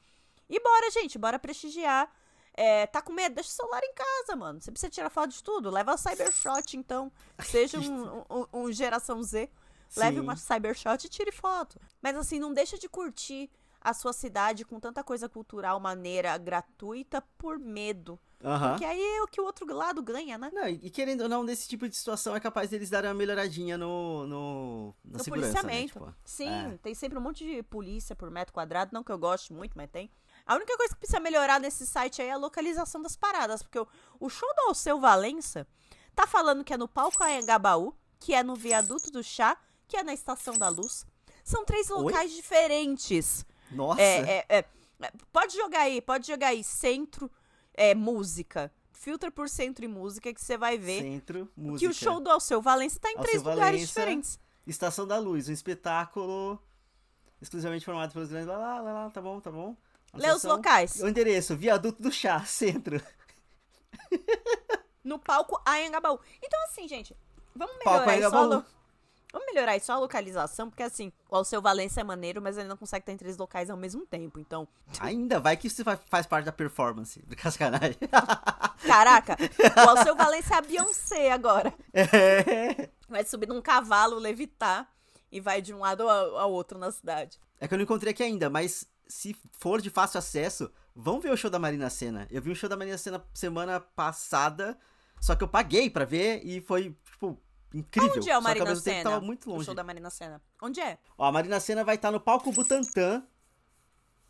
[0.50, 2.10] E bora, gente, bora prestigiar.
[2.60, 3.36] É, tá com medo?
[3.36, 4.60] Deixa o celular em casa, mano.
[4.60, 5.70] Você precisa tirar foto de tudo.
[5.70, 7.12] Leva a Cybershot, então.
[7.44, 9.48] Seja um, um, um geração Z.
[9.96, 10.22] Leve Sim.
[10.22, 11.78] uma Cybershot e tire foto.
[12.02, 13.48] Mas assim, não deixa de curtir
[13.80, 18.18] a sua cidade com tanta coisa cultural maneira, gratuita, por medo.
[18.44, 18.76] Aham.
[18.76, 20.50] Que aí é o que o outro lado ganha, né?
[20.52, 23.76] Não, e querendo ou não, desse tipo de situação é capaz deles darem uma melhoradinha
[23.76, 26.00] no, no, no segurança, policiamento.
[26.00, 26.06] né?
[26.06, 26.78] Tipo, Sim, é.
[26.82, 28.90] tem sempre um monte de polícia por metro quadrado.
[28.92, 30.10] Não que eu goste muito, mas tem.
[30.48, 33.62] A única coisa que precisa melhorar nesse site aí é a localização das paradas.
[33.62, 33.86] Porque o,
[34.18, 35.66] o show do Alceu Valença
[36.14, 40.02] tá falando que é no Palco Anhangabaú, que é no Viaduto do Chá, que é
[40.02, 41.04] na Estação da Luz.
[41.44, 42.02] São três Oi?
[42.02, 43.44] locais diferentes.
[43.70, 44.00] Nossa!
[44.00, 44.64] É, é, é.
[45.30, 46.64] Pode jogar aí, pode jogar aí.
[46.64, 47.30] Centro,
[47.74, 48.72] é, música.
[48.90, 51.78] Filtra por centro e música que você vai ver Centro, música.
[51.78, 53.86] que o show do Alceu Valença tá em Alceu três lugares Valença.
[53.86, 54.40] diferentes.
[54.66, 56.58] Estação da Luz, um espetáculo
[57.40, 58.48] exclusivamente formado pelos grandes.
[58.48, 59.76] Lá, lá, lá, lá, tá bom, tá bom.
[60.14, 61.00] Lê os locais.
[61.02, 63.00] O endereço, Viaduto do Chá, centro.
[65.04, 66.18] no palco Anhangabaú.
[66.42, 67.16] Então, assim, gente,
[67.54, 68.30] vamos melhorar isso.
[68.46, 68.64] lo-
[69.30, 72.78] Vamos melhorar isso a localização, porque assim, o Alceu Valença é maneiro, mas ele não
[72.78, 74.40] consegue estar em três locais ao mesmo tempo.
[74.40, 74.66] Então,
[75.00, 77.20] Ainda vai que isso fa- faz parte da performance.
[77.26, 77.98] Do cascanagem.
[78.86, 79.36] caraca,
[79.86, 81.74] o Alceu Valença é a Beyoncé agora.
[81.92, 82.88] é.
[83.06, 84.90] Vai subir num cavalo, levitar
[85.30, 87.38] e vai de um lado ao outro na cidade.
[87.60, 91.32] É que eu não encontrei aqui ainda, mas se for de fácil acesso, vão ver
[91.32, 92.26] o show da Marina Senna.
[92.30, 94.78] Eu vi o show da Marina Senna semana passada,
[95.20, 97.40] só que eu paguei pra ver e foi, tipo,
[97.74, 98.16] incrível.
[98.16, 99.02] Onde é o só Marina tempo Senna?
[99.10, 99.64] tava muito O longe.
[99.64, 100.42] show da Marina Senna.
[100.62, 100.98] Onde é?
[101.16, 103.22] Ó, a Marina Senna vai estar no palco Butantã,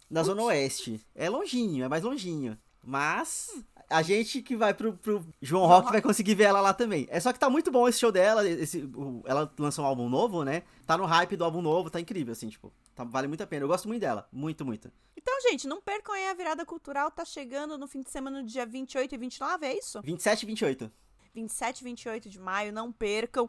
[0.09, 1.05] na Zona Oeste.
[1.14, 2.59] É longinho, é mais longinho.
[2.83, 3.51] Mas
[3.90, 7.07] a gente que vai pro, pro João Rock vai conseguir ver ela lá também.
[7.11, 8.46] É só que tá muito bom esse show dela.
[8.48, 10.62] Esse, o- ela lançou um álbum novo, né?
[10.87, 12.72] Tá no hype do álbum novo, tá incrível, assim, tipo.
[12.94, 13.64] tá- vale muito a pena.
[13.64, 14.29] Eu gosto muito dela.
[14.33, 14.90] Muito, muito.
[15.16, 17.11] Então, gente, não percam aí a virada cultural.
[17.11, 20.01] Tá chegando no fim de semana do dia 28 e 29, é isso?
[20.03, 20.92] 27 e 28.
[21.35, 23.48] 27 e 28 de maio, não percam.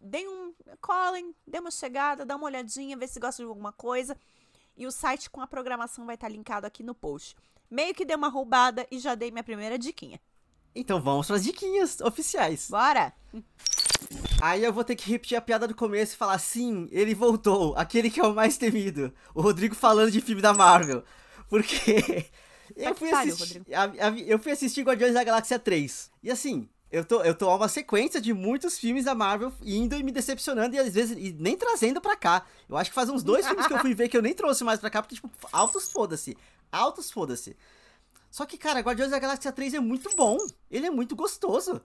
[0.00, 0.54] Deem um.
[0.80, 4.16] Colhem, dê uma chegada, dá uma olhadinha, vê se gosta de alguma coisa.
[4.76, 7.34] E o site com a programação vai estar linkado aqui no post.
[7.70, 10.20] Meio que dei uma roubada e já dei minha primeira diquinha.
[10.74, 12.68] Então vamos pras diquinhas oficiais.
[12.70, 13.12] Bora!
[14.40, 17.74] Aí eu vou ter que repetir a piada do começo e falar: sim, ele voltou,
[17.76, 19.12] aquele que é o mais temido.
[19.34, 21.02] O Rodrigo falando de filme da Marvel.
[21.48, 22.26] Porque
[22.76, 26.10] eu fui, pariu, assistir, a- a- eu fui assistir Guardiões da Galáxia 3.
[26.22, 29.96] E assim, eu tô, eu tô a uma sequência de muitos filmes da Marvel indo
[29.96, 32.44] e me decepcionando e às vezes e nem trazendo pra cá.
[32.68, 34.62] Eu acho que faz uns dois filmes que eu fui ver que eu nem trouxe
[34.62, 36.36] mais pra cá, porque, tipo, altos foda-se.
[36.72, 37.56] Altos foda-se.
[38.30, 40.36] Só que, cara, Guardiões da Galáxia 3 é muito bom.
[40.70, 41.80] Ele é muito gostoso.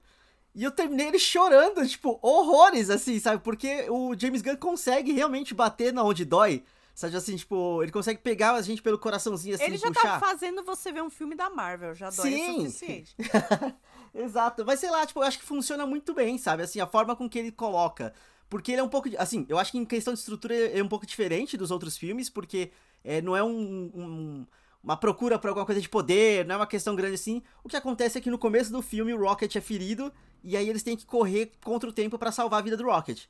[0.54, 3.41] E eu terminei ele chorando, tipo, horrores, assim, sabe?
[3.41, 6.63] Porque o James Gunn consegue realmente bater na onde dói.
[6.93, 10.19] Sabe assim, tipo, ele consegue pegar a gente pelo coraçãozinho assim Ele já puxar.
[10.19, 12.52] tá fazendo você ver um filme da Marvel, já dói Sim.
[12.52, 13.15] o suficiente.
[14.13, 14.63] Exato.
[14.63, 16.62] Mas sei lá, tipo, eu acho que funciona muito bem, sabe?
[16.63, 18.13] Assim, a forma com que ele coloca.
[18.48, 19.10] Porque ele é um pouco.
[19.17, 21.98] Assim, eu acho que em questão de estrutura ele é um pouco diferente dos outros
[21.98, 22.72] filmes, porque
[23.04, 24.48] é, não é um- um-
[24.84, 27.41] uma procura por alguma coisa de poder, não é uma questão grande assim.
[27.63, 30.12] O que acontece é que no começo do filme o Rocket é ferido,
[30.43, 33.24] e aí eles têm que correr contra o tempo pra salvar a vida do Rocket.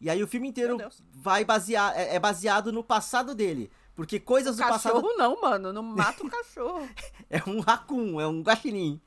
[0.00, 0.76] E aí o filme inteiro
[1.12, 3.70] vai basear, é, é baseado no passado dele.
[3.94, 4.94] Porque coisas do passado.
[4.94, 5.72] Cachorro não, mano.
[5.74, 6.88] Não mata o cachorro.
[7.28, 9.00] É um raccoon, é um guaxinim.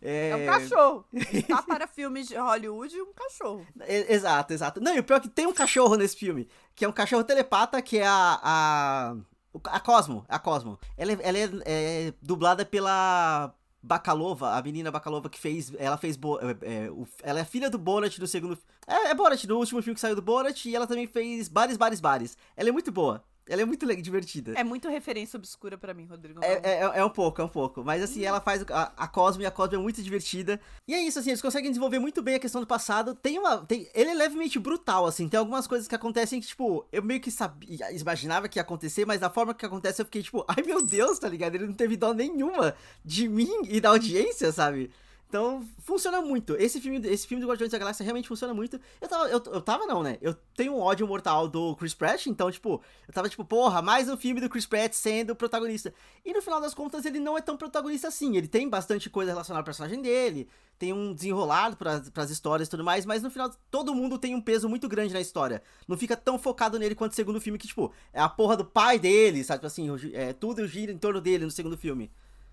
[0.00, 1.04] É um cachorro.
[1.46, 3.64] Tá para filmes de Hollywood, um cachorro.
[3.86, 4.80] E- Exato, exato.
[4.80, 7.22] Não, e o pior é que tem um cachorro nesse filme, que é um cachorro
[7.22, 8.40] telepata, que é a.
[8.42, 9.22] A, o-
[9.64, 10.24] a Cosmo.
[10.28, 10.78] A Cosmo.
[10.96, 13.54] Ela, é, ela é, é dublada pela.
[13.84, 15.72] Bacalova, a menina Bacalova que fez.
[15.76, 16.16] Ela fez.
[16.16, 18.56] Bo- é, é, o- ela é filha do Borat do segundo.
[18.86, 21.76] É, é Borat, do último filme que saiu do Borat, e ela também fez Bares,
[21.76, 22.36] Bares, Bares.
[22.56, 23.24] Ela é muito boa.
[23.48, 24.52] Ela é muito divertida.
[24.56, 26.40] É muito referência obscura pra mim, Rodrigo.
[26.42, 27.82] É, é, é- é um pouco, é um pouco.
[27.84, 30.60] Mas assim, ela faz a, a Cosmo e a Cosmo é muito divertida.
[30.86, 33.14] E é isso, assim, eles conseguem desenvolver muito bem a questão do passado.
[33.14, 33.58] Tem uma.
[33.66, 35.28] Tem, ele é levemente brutal, assim.
[35.28, 39.04] Tem algumas coisas que acontecem que, tipo, eu meio que sabia, imaginava que ia acontecer,
[39.04, 41.54] mas da forma que acontece eu fiquei, tipo, ai meu Deus, tá ligado?
[41.56, 42.74] Ele não teve dó nenhuma
[43.04, 44.90] de mim e da audiência, sabe?
[45.32, 46.54] Então, funciona muito.
[46.56, 48.78] Esse filme, esse filme do Guardiões da Galáxia realmente funciona muito.
[49.00, 50.18] Eu tava, eu, eu tava não, né?
[50.20, 54.10] Eu tenho um ódio mortal do Chris Pratt, então, tipo, eu tava tipo, porra, mais
[54.10, 55.94] um filme do Chris Pratt sendo protagonista.
[56.22, 58.36] E no final das contas, ele não é tão protagonista assim.
[58.36, 62.70] Ele tem bastante coisa relacionada ao personagem dele, tem um desenrolado pras, pras histórias e
[62.70, 65.62] tudo mais, mas no final, todo mundo tem um peso muito grande na história.
[65.88, 68.66] Não fica tão focado nele quanto o segundo filme, que, tipo, é a porra do
[68.66, 69.60] pai dele, sabe?
[69.60, 72.12] Tipo Assim, é, tudo gira em torno dele no segundo filme.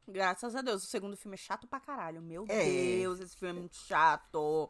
[0.10, 0.84] Graças a Deus.
[0.84, 2.22] O segundo filme é chato pra caralho.
[2.22, 2.64] Meu É.
[2.66, 4.70] Deus, esse filme é muito chato.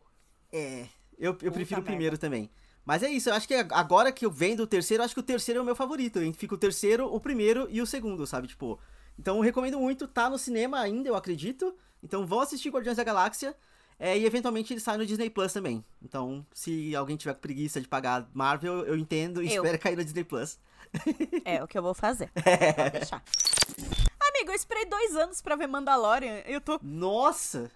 [0.52, 0.86] É.
[1.17, 2.49] Eu, eu prefiro o primeiro também.
[2.86, 5.19] Mas é isso, eu acho que agora que eu vendo o terceiro, eu acho que
[5.19, 6.19] o terceiro é o meu favorito.
[6.34, 8.47] Fica o terceiro, o primeiro e o segundo, sabe?
[8.47, 8.80] Tipo.
[9.17, 11.75] Então eu recomendo muito, tá no cinema ainda, eu acredito.
[12.02, 13.56] Então vão assistir Guardiões da Galáxia.
[13.99, 15.84] É, e eventualmente ele sai no Disney Plus também.
[16.02, 19.62] Então, se alguém tiver com preguiça de pagar Marvel, eu entendo e Eu.
[19.62, 20.58] espera cair no Disney Plus.
[21.43, 22.32] É o que eu vou fazer.
[22.34, 23.21] Pode deixar.
[24.39, 26.41] Amigo, eu esperei dois anos pra ver Mandalorian.
[26.45, 27.69] Eu tô, Nossa!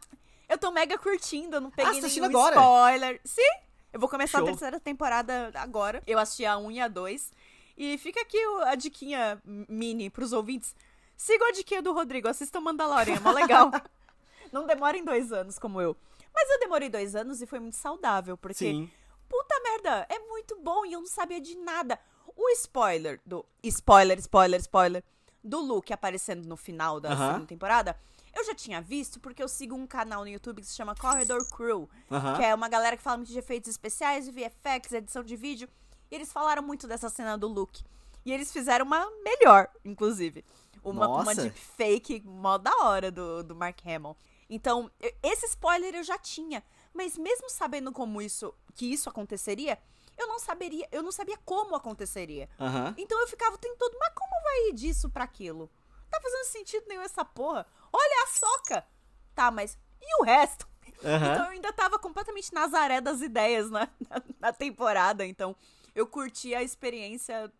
[0.47, 2.55] eu tô mega curtindo, eu não peguei Ah, tá nenhum agora?
[2.55, 3.21] spoiler.
[3.25, 3.51] Sim,
[3.91, 4.47] eu vou começar Show.
[4.47, 6.01] a terceira temporada agora.
[6.07, 7.31] Eu assisti a 1 e a 2.
[7.77, 10.73] E fica aqui a diquinha mini pros ouvintes.
[11.17, 13.69] Sigam a diquinha do Rodrigo, assistam Mandalorian, é mó legal.
[14.53, 15.97] não demorem dois anos como eu.
[16.33, 18.89] Mas eu demorei dois anos e foi muito saudável, porque Sim.
[19.27, 21.99] puta merda, é muito bom e eu não sabia de nada.
[22.37, 23.45] O spoiler do.
[23.63, 25.03] Spoiler, spoiler, spoiler.
[25.43, 27.27] Do Luke aparecendo no final da Aham.
[27.27, 27.97] segunda temporada.
[28.33, 31.45] Eu já tinha visto porque eu sigo um canal no YouTube que se chama Corridor
[31.49, 31.89] Crew.
[32.11, 32.35] Aham.
[32.35, 35.67] Que é uma galera que fala muito de efeitos especiais, de VFX, edição de vídeo.
[36.09, 37.83] E eles falaram muito dessa cena do Luke.
[38.25, 40.43] E eles fizeram uma melhor, inclusive.
[40.83, 44.17] Uma, uma deepfake mó da hora do, do Mark Hamill.
[44.49, 44.89] Então,
[45.21, 46.63] esse spoiler eu já tinha.
[46.93, 49.77] Mas mesmo sabendo como isso, que isso aconteceria,
[50.17, 52.49] eu não saberia, eu não sabia como aconteceria.
[52.59, 52.93] Aham.
[52.97, 55.69] Então eu ficava tentando, mas como vai ir disso pra aquilo?
[56.09, 57.65] Tá fazendo sentido nenhum essa porra.
[57.91, 58.85] Olha a soca!
[59.33, 60.67] Tá, mas e o resto?
[61.03, 61.33] Aham.
[61.33, 65.25] Então eu ainda tava completamente Nazaré das ideias na, na, na temporada.
[65.25, 65.55] Então
[65.95, 67.51] eu curti a experiência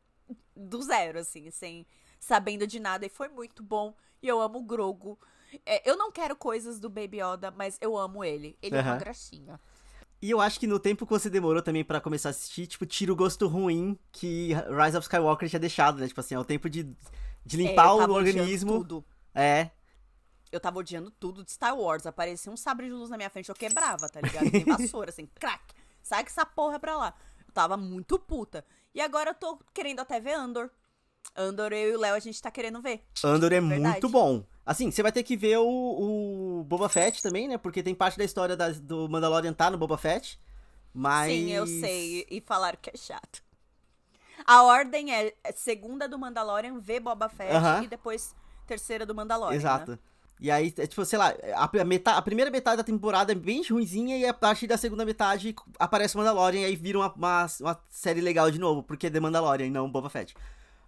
[0.55, 1.85] do zero, assim, sem
[2.19, 3.05] sabendo de nada.
[3.05, 3.93] E foi muito bom.
[4.21, 5.19] E eu amo o Grogu.
[5.65, 8.57] É, eu não quero coisas do Baby Yoda, mas eu amo ele.
[8.61, 8.97] Ele é uma Aham.
[10.23, 12.85] E eu acho que no tempo que você demorou também pra começar a assistir, tipo,
[12.85, 16.07] tira o gosto ruim que Rise of Skywalker tinha deixado, né?
[16.07, 16.83] Tipo assim, é o tempo de,
[17.45, 18.77] de É, limpar eu o organismo.
[18.77, 19.05] Tudo.
[19.35, 19.69] É.
[20.49, 22.05] Eu tava odiando tudo de Star Wars.
[22.05, 24.49] Aparecia um sabre de luz na minha frente, eu quebrava, tá ligado?
[24.49, 25.61] Tem vassoura, assim, crack.
[26.01, 27.13] Sai com essa porra pra lá.
[27.45, 28.63] Eu tava muito puta.
[28.95, 30.69] E agora eu tô querendo até ver Andor.
[31.35, 33.03] Andor, eu e o Léo, a gente tá querendo ver.
[33.25, 33.81] Andor é Verdade.
[33.81, 34.45] muito bom.
[34.65, 37.57] Assim, você vai ter que ver o, o Boba Fett também, né?
[37.57, 40.39] Porque tem parte da história das- do Mandalorian tá no Boba Fett.
[40.93, 41.31] Mas.
[41.31, 42.25] Sim, eu sei.
[42.29, 43.43] E falaram que é chato.
[44.45, 47.83] A ordem é segunda do Mandalorian, ver Boba Fett Aham.
[47.83, 48.35] e depois
[48.67, 49.55] terceira do Mandalorian.
[49.55, 49.91] Exato.
[49.91, 49.99] Né?
[50.39, 53.35] E aí, é, tipo, sei lá, a, a meta- a primeira metade da temporada é
[53.35, 57.13] bem ruimzinha e a partir da segunda metade aparece o Mandalorian e aí vira uma,
[57.13, 60.35] uma, uma série legal de novo, porque é The Mandalorian e não Boba Fett.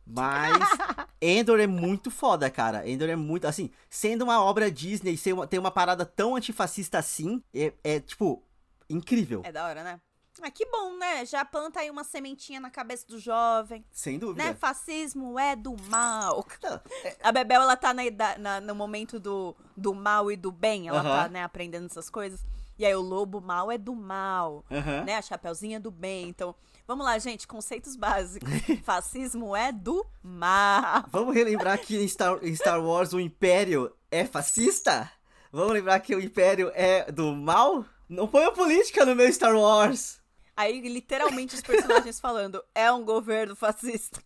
[0.05, 0.59] Mas
[1.21, 2.87] Endor é muito foda, cara.
[2.87, 6.97] Endor é muito, assim, sendo uma obra Disney, ser uma, ter uma parada tão antifascista
[6.99, 8.43] assim, é, é, tipo,
[8.89, 9.41] incrível.
[9.43, 9.99] É da hora, né?
[10.41, 11.25] Ah, que bom, né?
[11.25, 13.85] Já planta aí uma sementinha na cabeça do jovem.
[13.89, 14.43] Sem dúvida.
[14.43, 14.53] Né?
[14.53, 16.45] Fascismo é do mal.
[16.61, 16.81] Não,
[17.23, 18.03] A Bebel, ela tá na,
[18.37, 20.89] na- no momento do, do mal e do bem.
[20.89, 21.29] Ela tá, Aham.
[21.29, 22.45] né, aprendendo essas coisas.
[22.77, 24.65] E aí, o lobo mal é do mal.
[24.69, 25.05] Aham.
[25.05, 25.15] Né?
[25.15, 26.27] A Chapeuzinha é do bem.
[26.27, 26.53] Então,
[26.87, 27.47] vamos lá, gente.
[27.47, 28.49] Conceitos básicos.
[28.83, 31.05] Fascismo é do mal.
[31.09, 35.11] Vamos relembrar que em Star, em Star Wars o Império é fascista?
[35.51, 37.85] Vamos lembrar que o Império é do mal?
[38.07, 40.19] Não põe a política no meu Star Wars!
[40.57, 44.21] Aí, literalmente, os personagens falando, é um governo fascista.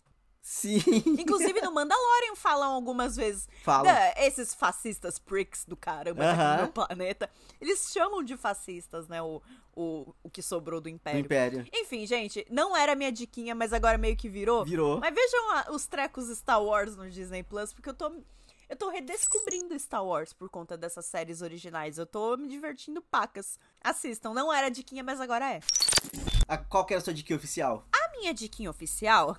[0.52, 0.82] Sim.
[1.06, 3.48] Inclusive, no Mandalorian falam algumas vezes.
[3.62, 3.84] Falam.
[3.84, 6.56] "Da- esses fascistas pricks do caramba aqui Aham.
[6.56, 7.30] no meu planeta.
[7.60, 9.22] Eles chamam de fascistas, né?
[9.22, 9.40] O,
[9.76, 11.20] o, o que sobrou do Do Império.
[11.20, 11.66] Império.
[11.72, 14.64] Enfim, gente, não era minha diquinha, mas agora meio que virou.
[14.64, 14.98] Virou.
[14.98, 18.10] Mas vejam a- os trecos Star Wars no Disney Plus, porque eu tô.
[18.68, 21.96] Eu tô redescobrindo Star Wars por conta dessas séries originais.
[21.96, 23.56] Eu tô me divertindo pacas.
[23.80, 25.60] Assistam, não era diquinha, mas agora é.
[26.48, 27.84] A, qual que era a sua dica oficial?
[27.92, 29.36] A minha diquinha oficial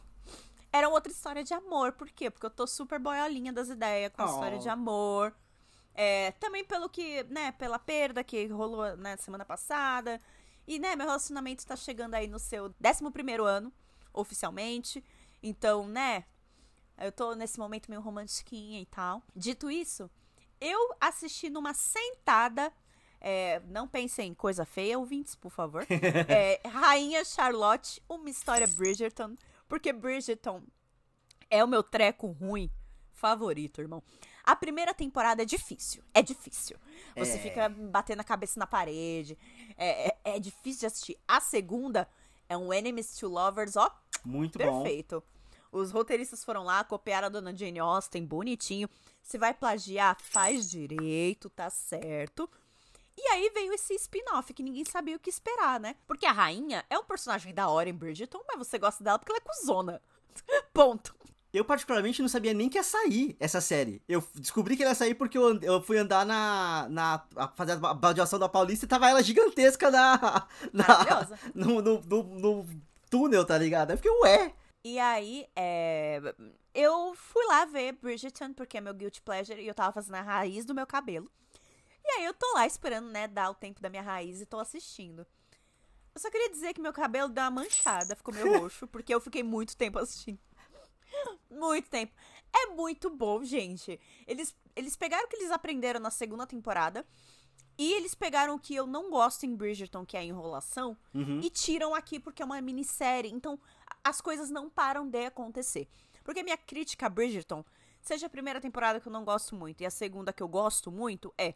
[0.72, 1.93] era outra história de amor.
[1.93, 2.30] Por quê?
[2.30, 4.30] Porque eu tô super boiolinha das ideias com a Oh.
[4.34, 5.34] história de amor.
[5.93, 10.19] É, também pelo que, né, pela perda que rolou na semana passada.
[10.67, 13.74] E, né, meu relacionamento tá chegando aí no seu 11 ano,
[14.13, 15.03] oficialmente.
[15.43, 16.24] Então, né,
[16.97, 19.22] eu tô nesse momento meio romantiquinha e tal.
[19.36, 20.09] Dito isso,
[20.59, 22.72] eu assisti numa sentada.
[23.24, 25.86] é, não pensem em coisa feia, ouvintes, por favor.
[26.28, 29.36] É, Rainha Charlotte, uma história Bridgerton.
[29.72, 30.61] Porque Bridgerton
[31.49, 32.69] é o meu treco ruim
[33.13, 34.03] favorito, irmão.
[34.43, 36.03] A primeira temporada é difícil.
[36.13, 36.78] É difícil.
[37.15, 37.38] Você É.
[37.38, 39.38] fica batendo a cabeça na parede.
[39.78, 41.17] É, é, é difícil de assistir.
[41.26, 42.05] A segunda
[42.49, 43.89] é um Enemies to Lovers, ó,
[44.26, 44.84] Muito bom.
[44.84, 45.24] Perfeito.
[45.72, 48.89] Os roteiristas foram lá, copiaram a dona Jane Austen, bonitinho.
[49.24, 52.49] Se vai plagiar, faz direito, tá certo.
[53.18, 55.95] E aí veio esse spin-off que ninguém sabia o que esperar, né?
[56.07, 59.32] Porque a rainha é um personagem da hora em Bridgerton, mas você gosta dela porque
[59.32, 60.01] ela é cuzona.
[60.74, 61.16] Ponto.
[61.53, 64.01] Eu, particularmente, não sabia nem que ia sair essa série.
[64.07, 66.88] Eu descobri que ela ia sair porque eu, eu fui andar na.
[66.89, 70.47] na a, fazer a baldeação da Paulista e tava ela gigantesca na.
[70.72, 71.39] na Maravilhosa.
[71.53, 72.66] no, no, no- no
[73.09, 73.91] túnel, tá ligado?
[73.91, 74.53] Eu fiquei, ué.
[74.84, 76.22] E aí, é,
[76.74, 80.22] eu fui lá ver Bridgerton, porque é meu guilty pleasure, e eu tava fazendo a
[80.22, 81.30] raiz do meu cabelo.
[82.14, 84.59] E aí eu tô lá esperando, né, dar o tempo da minha raiz e tô
[84.59, 85.26] assistindo.
[86.14, 89.22] Eu só queria dizer que meu cabelo deu uma manchada, ficou meio roxo, porque eu
[89.22, 90.39] fiquei muito tempo assistindo.
[91.49, 92.14] Muito tempo.
[92.53, 93.99] É muito bom, gente.
[94.28, 97.05] Eles, eles pegaram o que eles aprenderam na segunda temporada
[97.78, 101.39] e eles pegaram o que eu não gosto em Bridgerton, que é a enrolação, Uhum.
[101.41, 103.32] e tiram aqui porque é uma minissérie.
[103.32, 103.57] Então,
[104.03, 105.88] as coisas não param de acontecer.
[106.24, 107.64] Porque minha crítica a Bridgerton,
[108.01, 110.91] seja a primeira temporada que eu não gosto muito e a segunda que eu gosto
[110.91, 111.55] muito, é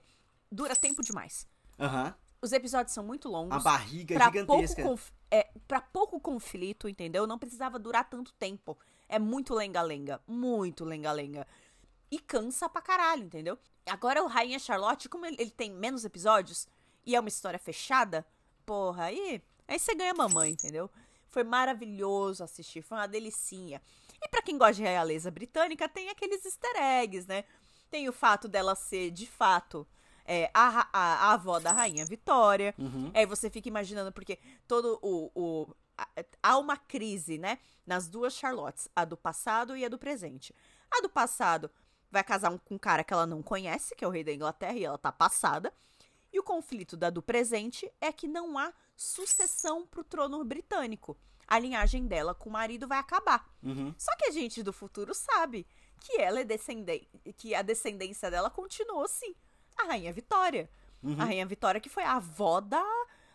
[0.51, 1.47] dura tempo demais.
[1.79, 2.13] Aham.
[2.41, 3.55] Os episódios são muito longos.
[3.57, 4.83] A barriga pra gigantesca.
[4.83, 7.25] pouco, conf- é, pra pouco conflito, entendeu?
[7.25, 8.77] Não precisava durar tanto tempo.
[9.09, 10.21] É muito lenga-lenga.
[10.27, 11.47] Muito lenga-lenga.
[12.11, 13.57] E cansa pra caralho, entendeu?
[13.87, 16.67] Agora o Rainha Charlotte, como ele, ele tem menos episódios
[17.05, 18.25] e é uma história fechada,
[18.65, 20.89] porra, aí, aí você ganha mamãe, entendeu?
[21.29, 23.81] Foi maravilhoso assistir, foi uma delicinha.
[24.23, 27.43] E pra quem gosta de realeza britânica, tem aqueles easter eggs, né?
[27.89, 29.87] Tem o fato dela ser, de fato,
[30.25, 30.99] é, a, a,
[31.29, 32.73] a avó da Rainha Vitória.
[32.77, 33.11] Uhum.
[33.13, 35.31] Aí você fica imaginando, porque todo o.
[35.35, 36.07] o a-
[36.43, 37.57] há uma crise, né?
[37.85, 40.53] Nas duas Charlottes, a do passado e a do presente.
[40.91, 41.69] A do passado
[42.11, 44.33] vai casar um- com um cara que ela não conhece, que é o rei da
[44.33, 45.71] Inglaterra, e ela tá passada.
[46.33, 51.17] E o conflito da do presente é que não há sucessão pro trono britânico.
[51.47, 53.47] A linhagem dela com o marido vai acabar.
[53.63, 53.93] Uhum.
[53.97, 55.65] Só que a gente do futuro sabe
[56.01, 57.07] que ela é descendente,
[57.37, 59.33] que a descendência dela continuou sim.
[59.77, 60.69] A rainha Vitória.
[61.03, 61.19] Uhum.
[61.21, 62.83] A rainha Vitória que foi a avó da,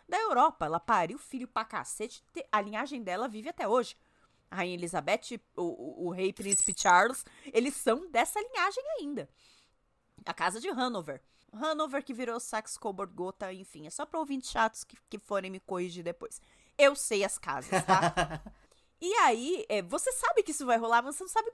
[0.07, 0.65] da Europa.
[0.65, 2.23] Ela pariu filho pra cacete.
[2.33, 3.95] te- A linhagem dela vive até hoje.
[4.49, 9.29] A rainha Elizabeth, o, o, o rei príncipe Charles, eles são dessa linhagem ainda.
[10.25, 11.21] A casa de Hanover.
[11.53, 13.87] Hanover que virou Saxe Coburg Gotha, enfim.
[13.87, 16.41] É só pra ouvintes chatos que, que forem me corrigir depois.
[16.77, 18.41] Eu sei as casas, tá?
[19.03, 21.51] E aí, é, você sabe que isso vai rolar, mas você não sabe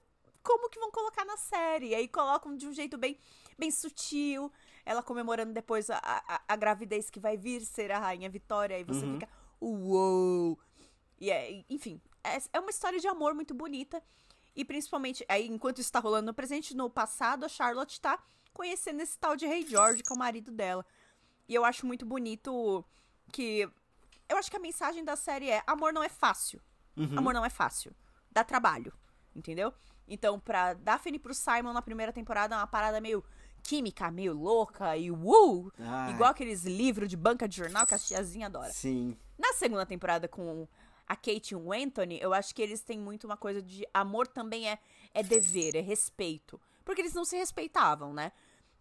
[0.48, 1.90] como que vão colocar na série.
[1.90, 3.20] E aí colocam de um jeito bem,
[3.60, 4.50] bem sutil.
[4.86, 8.80] Ela comemorando depois a, a, a gravidez que vai vir ser a Rainha Vitória.
[8.80, 9.14] E você Uhum.
[9.16, 9.30] fica,
[9.62, 10.58] uou!
[11.20, 14.02] E é, enfim, é, é uma história de amor muito bonita.
[14.56, 18.18] E principalmente, aí, enquanto isso tá rolando no presente, no passado, a Charlotte tá
[18.54, 20.86] conhecendo esse tal de Rei George, que é o marido dela.
[21.48, 22.84] E eu acho muito bonito
[23.32, 23.70] que.
[24.30, 26.60] Eu acho que a mensagem da série é: amor não é fácil.
[26.96, 27.20] Uhum.
[27.20, 27.94] Amor não é fácil.
[28.32, 28.92] Dá trabalho.
[29.36, 29.72] Entendeu?
[30.08, 33.24] Então, pra Daphne e pro Simon na primeira temporada é uma parada meio
[33.64, 35.72] química, meio louca e uh!
[35.80, 36.12] Ai.
[36.12, 38.72] Igual aqueles livros de banca de jornal que a tiazinha adora.
[38.72, 39.18] Sim.
[39.38, 40.68] Na segunda temporada com
[41.08, 44.28] a Kate e o Anthony, eu acho que eles têm muito uma coisa de amor
[44.28, 44.80] também é,
[45.14, 46.60] é dever, é respeito.
[46.86, 48.32] Porque eles não se respeitavam, né?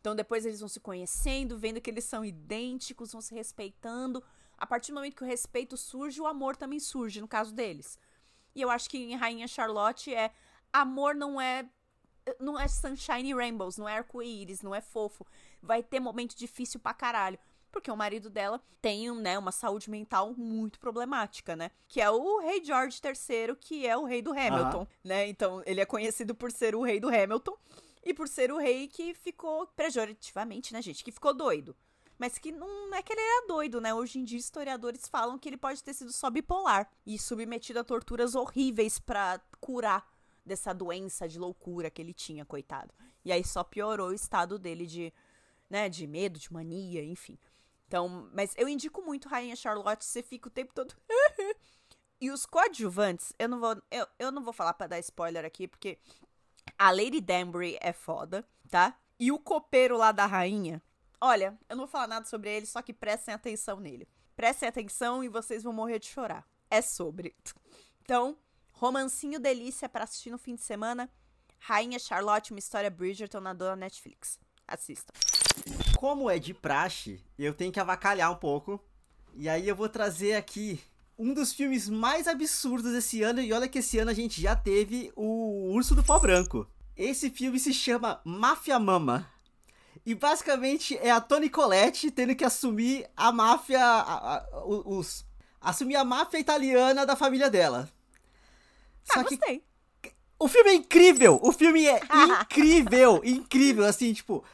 [0.00, 4.22] Então depois eles vão se conhecendo, vendo que eles são idênticos, vão se respeitando.
[4.56, 7.98] A partir do momento que o respeito surge, o amor também surge, no caso deles.
[8.54, 10.32] E eu acho que em Rainha Charlotte é
[10.80, 11.68] amor não é
[12.40, 15.24] não é sunshine rainbows, não é arco-íris, não é fofo.
[15.62, 17.38] Vai ter momento difícil pra caralho.
[17.70, 21.70] Porque o marido dela tem né, uma saúde mental muito problemática, né?
[21.86, 25.28] Que é o rei George III, que é o rei do Hamilton, né?
[25.28, 27.56] Então, ele é conhecido por ser o rei do Hamilton
[28.02, 31.04] e por ser o rei que ficou, pejorativamente, né, gente?
[31.04, 31.76] Que ficou doido.
[32.18, 33.92] Mas que não é que ele era doido, né?
[33.92, 37.84] Hoje em dia, historiadores falam que ele pode ter sido só bipolar e submetido a
[37.84, 40.06] torturas horríveis pra curar
[40.46, 42.94] dessa doença de loucura que ele tinha, coitado.
[43.24, 45.12] E aí só piorou o estado dele de,
[45.68, 47.36] né, de medo, de mania, enfim.
[47.88, 50.94] Então, mas eu indico muito Rainha Charlotte, você fica o tempo todo.
[52.20, 55.66] e os coadjuvantes, eu não vou, eu, eu não vou falar pra dar spoiler aqui,
[55.66, 55.98] porque
[56.78, 58.98] a Lady Danbury é foda, tá?
[59.18, 60.82] E o copeiro lá da rainha,
[61.20, 64.08] olha, eu não vou falar nada sobre ele, só que prestem atenção nele.
[64.34, 66.46] Prestem atenção e vocês vão morrer de chorar.
[66.70, 67.34] É sobre.
[68.08, 68.38] Então,
[68.76, 71.10] romancinho delícia pra assistir no fim de semana.
[71.58, 74.38] Rainha Charlotte, uma história Bridgerton na dona Netflix.
[74.68, 75.12] Assista.
[75.98, 78.80] Como é de praxe, eu tenho que avacalhar um pouco.
[79.34, 80.80] E aí eu vou trazer aqui
[81.18, 83.40] um dos filmes mais absurdos desse ano.
[83.40, 86.66] E olha que esse ano a gente já teve o Urso do Pau Branco.
[86.96, 89.26] Esse filme se chama Máfia Mama.
[90.04, 93.80] E basicamente é a Toni Collette tendo que assumir a máfia.
[93.82, 95.24] a- a- os,
[95.60, 97.90] assumir a máfia italiana da família dela.
[99.10, 99.62] Ah, Só que gostei.
[100.38, 101.38] o filme é incrível!
[101.42, 102.00] O filme é
[102.40, 103.20] incrível!
[103.24, 104.44] incrível, assim, tipo.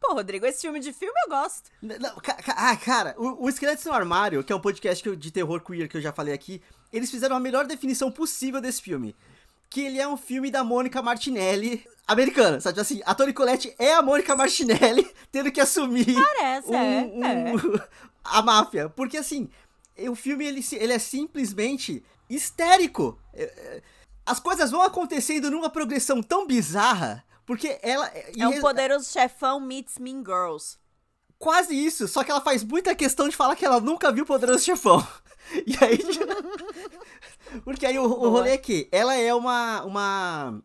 [0.00, 1.70] Pô, Rodrigo, esse filme de filme eu gosto.
[1.80, 5.30] Não, ca- ah, cara, o, o Esqueletos no Armário, que é um podcast que de
[5.30, 6.60] terror queer que eu já falei aqui,
[6.92, 9.14] eles fizeram a melhor definição possível desse filme.
[9.70, 12.80] Que ele é um filme da Mônica Martinelli americana, sabe?
[12.80, 17.24] Assim, a Toni Collette é a Mônica Martinelli tendo que assumir Parece, um- é, um-
[17.24, 17.88] é.
[18.24, 18.88] a máfia.
[18.90, 19.48] Porque assim,
[20.10, 22.02] o filme ele, ele é simplesmente
[22.34, 23.18] histérico.
[23.32, 23.82] É, é,
[24.24, 28.10] as coisas vão acontecendo numa progressão tão bizarra, porque ela.
[28.36, 30.78] É um poderoso chefão meets Mean Girls.
[31.38, 34.64] Quase isso, só que ela faz muita questão de falar que ela nunca viu Poderoso
[34.64, 35.06] Chefão.
[35.66, 35.98] E aí.
[37.64, 40.62] Porque aí o, o rolê é que ela é uma, uma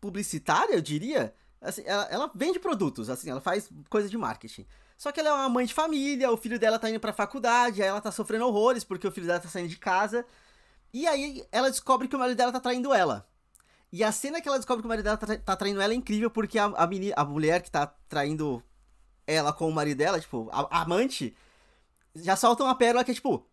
[0.00, 1.34] publicitária, eu diria.
[1.60, 4.66] Assim, ela, ela vende produtos, assim, ela faz coisa de marketing.
[4.96, 7.82] Só que ela é uma mãe de família, o filho dela tá indo pra faculdade,
[7.82, 10.26] aí ela tá sofrendo horrores porque o filho dela tá saindo de casa.
[10.92, 13.26] E aí ela descobre que o marido dela tá traindo ela.
[13.92, 15.96] E a cena que ela descobre que o marido dela tá, tá traindo ela é
[15.96, 18.62] incrível porque a, a, a mulher que tá traindo
[19.26, 21.36] ela com o marido dela, tipo, a, a amante,
[22.14, 23.46] já solta uma pérola que é tipo,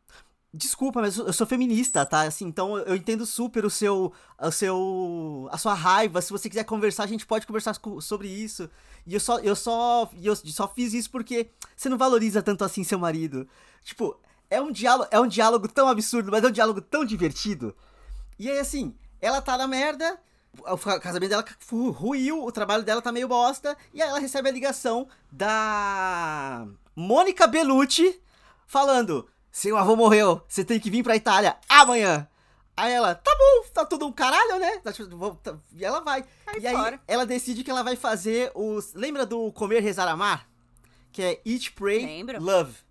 [0.55, 2.21] Desculpa, mas eu sou feminista, tá?
[2.21, 6.21] Assim, então eu entendo super o seu, o seu, a sua raiva.
[6.21, 8.69] Se você quiser conversar, a gente pode conversar sobre isso.
[9.05, 12.85] E eu só, eu só, eu só fiz isso porque você não valoriza tanto assim
[12.85, 13.45] seu marido.
[13.83, 14.17] Tipo,
[14.49, 17.75] é um diálogo, é um diálogo tão absurdo, mas é um diálogo tão divertido.
[18.37, 20.19] E aí assim, ela tá na merda,
[20.59, 21.45] o casamento dela
[21.91, 27.47] ruiu, o trabalho dela tá meio bosta, e aí ela recebe a ligação da Mônica
[27.47, 28.21] Bellucci
[28.65, 32.27] falando: seu avô morreu, você tem que vir pra Itália amanhã.
[32.77, 34.79] Aí ela, tá bom, tá tudo um caralho, né?
[34.79, 36.25] Tá, tipo, tá, e ela vai.
[36.45, 36.95] Aí e fora.
[36.95, 38.93] aí ela decide que ela vai fazer os.
[38.93, 40.45] Lembra do Comer, Rezar, Amar?
[41.11, 42.43] Que é Eat, Pray, Lembro.
[42.43, 42.84] Love.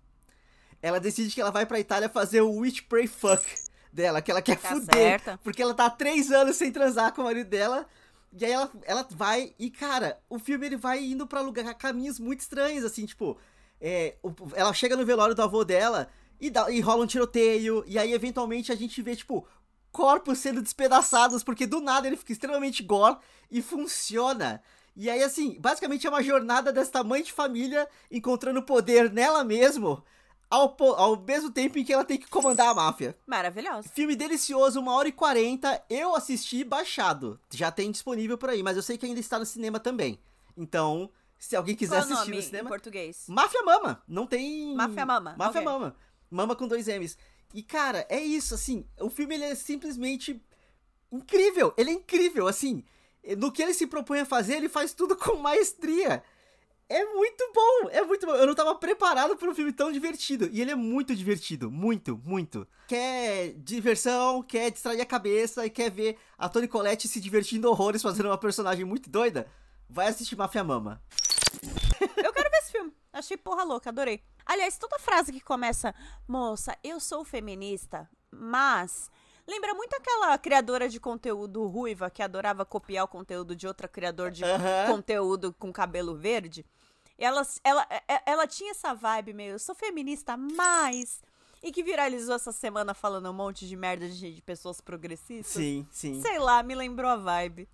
[0.85, 3.43] Ela decide que ela vai pra Itália fazer o Eat, Pray, Fuck
[3.91, 4.93] dela, que ela quer tá fuder.
[4.93, 5.39] Certa.
[5.43, 7.87] Porque ela tá há três anos sem transar com o marido dela.
[8.31, 9.55] E aí ela, ela vai.
[9.57, 13.35] E, cara, o filme ele vai indo pra lugar, caminhos muito estranhos, assim, tipo.
[13.81, 14.15] É,
[14.53, 16.07] ela chega no velório do avô dela.
[16.39, 19.47] E, dá, e rola um tiroteio, e aí eventualmente a gente vê, tipo,
[19.91, 23.17] corpos sendo despedaçados, porque do nada ele fica extremamente gore
[23.49, 24.61] e funciona.
[24.95, 30.03] E aí, assim, basicamente é uma jornada desta mãe de família encontrando poder nela mesmo,
[30.49, 33.17] ao, ao mesmo tempo em que ela tem que comandar a máfia.
[33.25, 33.89] Maravilhoso.
[33.89, 35.83] Filme delicioso, uma hora e quarenta.
[35.89, 37.39] Eu assisti baixado.
[37.51, 40.19] Já tem disponível por aí, mas eu sei que ainda está no cinema também.
[40.57, 42.67] Então, se alguém quiser Qual assistir no cinema.
[42.67, 43.25] Em português.
[43.27, 44.03] Máfia Mama.
[44.07, 44.75] Não tem.
[44.75, 45.35] Máfia Mama.
[45.37, 45.73] Máfia okay.
[45.73, 45.95] Mama.
[46.29, 47.17] Mama com dois M's.
[47.53, 48.85] E, cara, é isso, assim.
[48.99, 50.41] O filme, ele é simplesmente
[51.11, 51.73] incrível.
[51.77, 52.83] Ele é incrível, assim.
[53.37, 56.23] No que ele se propõe a fazer, ele faz tudo com maestria.
[56.87, 58.33] É muito bom, é muito bom.
[58.33, 60.47] Eu não tava preparado para um filme tão divertido.
[60.51, 62.67] E ele é muito divertido, muito, muito.
[62.87, 68.03] Quer diversão, quer distrair a cabeça e quer ver a Toni Collette se divertindo horrores
[68.03, 69.47] fazendo uma personagem muito doida?
[69.89, 71.01] Vai assistir Mafia Mama.
[72.17, 72.93] Eu quero ver esse filme.
[73.11, 74.21] Achei porra louca, adorei.
[74.45, 75.93] Aliás, toda frase que começa,
[76.27, 79.09] moça, eu sou feminista, mas.
[79.47, 84.31] Lembra muito aquela criadora de conteúdo ruiva que adorava copiar o conteúdo de outra criador
[84.31, 84.87] de uhum.
[84.87, 86.65] conteúdo com cabelo verde?
[87.17, 91.21] Ela, ela, é, é, ela tinha essa vibe meio, eu sou feminista, mas.
[91.63, 95.53] E que viralizou essa semana falando um monte de merda de, de pessoas progressistas.
[95.53, 96.21] Sim, sim.
[96.21, 97.69] Sei lá, me lembrou a vibe.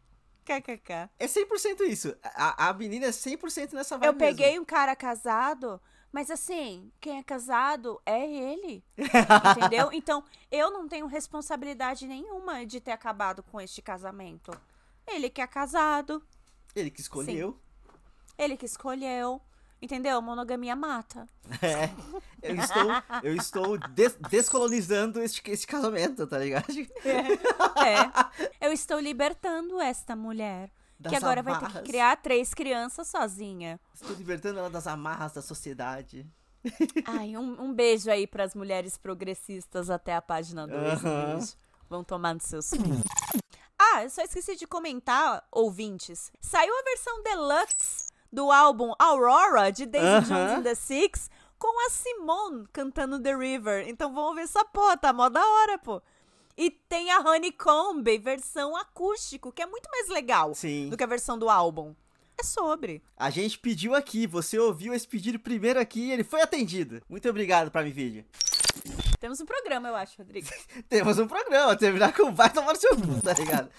[0.45, 1.09] KKK.
[1.19, 2.15] É 100% isso.
[2.23, 4.61] A, a menina é 100% nessa vibe Eu peguei mesmo.
[4.61, 5.81] um cara casado
[6.11, 8.83] mas assim, quem é casado é ele.
[9.57, 9.89] entendeu?
[9.93, 14.51] Então, eu não tenho responsabilidade nenhuma de ter acabado com este casamento.
[15.07, 16.21] Ele que é casado.
[16.75, 17.51] Ele que escolheu.
[17.51, 17.93] Sim.
[18.37, 19.41] Ele que escolheu.
[19.81, 20.21] Entendeu?
[20.21, 21.27] Monogamia mata.
[21.61, 21.89] É.
[22.41, 22.91] Eu estou,
[23.23, 26.65] eu estou des descolonizando este, este casamento, tá ligado?
[27.05, 27.33] É.
[27.87, 28.67] é.
[28.67, 30.71] Eu estou libertando esta mulher
[31.09, 31.61] que agora amarras.
[31.61, 33.79] vai ter que criar três crianças sozinha.
[33.93, 36.25] Estou libertando ela das amarras da sociedade.
[37.05, 41.03] Ai, um, um beijo aí para as mulheres progressistas até a página 2.
[41.03, 41.37] Uhum.
[41.37, 41.47] Um
[41.89, 42.71] Vão tomar nos seus
[43.77, 46.31] Ah, eu só esqueci de comentar, ouvintes.
[46.39, 51.29] Saiu a versão deluxe do álbum Aurora, de Daisy Jones and the Six,
[51.59, 53.87] com a Simone cantando The River.
[53.89, 56.01] Então vamos ver essa porra, tá mó da hora, pô.
[56.57, 60.89] E tem a Honeycomb, versão acústico, que é muito mais legal Sim.
[60.89, 61.95] do que a versão do álbum.
[62.39, 63.03] É sobre.
[63.17, 67.01] A gente pediu aqui, você ouviu esse pedido primeiro aqui e ele foi atendido.
[67.07, 68.25] Muito obrigado, Prime Video.
[69.19, 70.47] Temos um programa, eu acho, Rodrigo.
[70.89, 73.69] Temos um programa, terminar com vai tomar seu cu, tá ligado?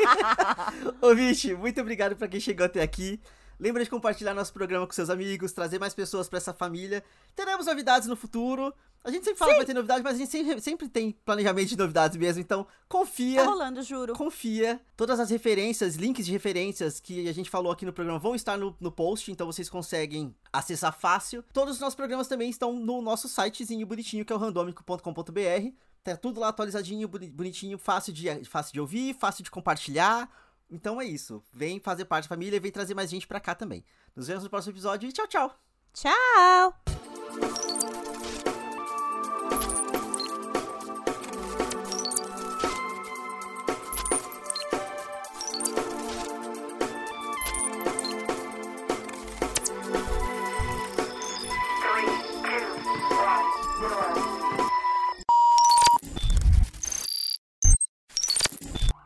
[1.00, 3.18] Ouvinte, muito obrigado pra quem chegou até aqui.
[3.58, 7.02] Lembra de compartilhar nosso programa com seus amigos, trazer mais pessoas para essa família.
[7.34, 8.74] Teremos novidades no futuro.
[9.06, 9.54] A gente sempre fala Sim.
[9.54, 12.40] que vai ter novidade, mas a gente sempre, sempre, tem planejamento de novidades mesmo.
[12.40, 13.40] Então, confia.
[13.40, 14.14] Tá rolando, juro.
[14.14, 14.80] Confia.
[14.96, 18.58] Todas as referências, links de referências que a gente falou aqui no programa vão estar
[18.58, 21.44] no, no post, então vocês conseguem acessar fácil.
[21.52, 25.70] Todos os nossos programas também estão no nosso sitezinho bonitinho, que é o randomico.com.br.
[26.02, 30.28] Tá tudo lá atualizadinho, bonitinho, fácil de, fácil de ouvir, fácil de compartilhar.
[30.68, 31.44] Então é isso.
[31.52, 33.84] Vem fazer parte da família e vem trazer mais gente pra cá também.
[34.16, 35.56] Nos vemos no próximo episódio e tchau, tchau.
[35.92, 38.05] Tchau!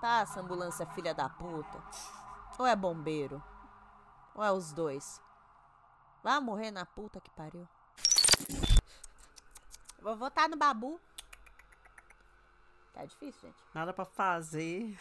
[0.01, 1.82] Tá, Passa, ambulância filha da puta.
[2.59, 3.43] Ou é bombeiro.
[4.34, 5.20] Ou é os dois.
[6.22, 7.66] Vá morrer na puta que pariu.
[10.01, 11.01] Vou votar no Babu.
[12.92, 13.62] Tá difícil, gente.
[13.74, 14.98] Nada pra fazer.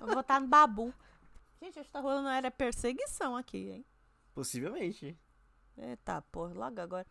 [0.00, 0.94] Vou votar no Babu.
[1.60, 3.86] Gente, acho que tá rolando era perseguição aqui, hein?
[4.34, 5.18] Possivelmente.
[5.76, 7.06] Eita, porra, logo agora.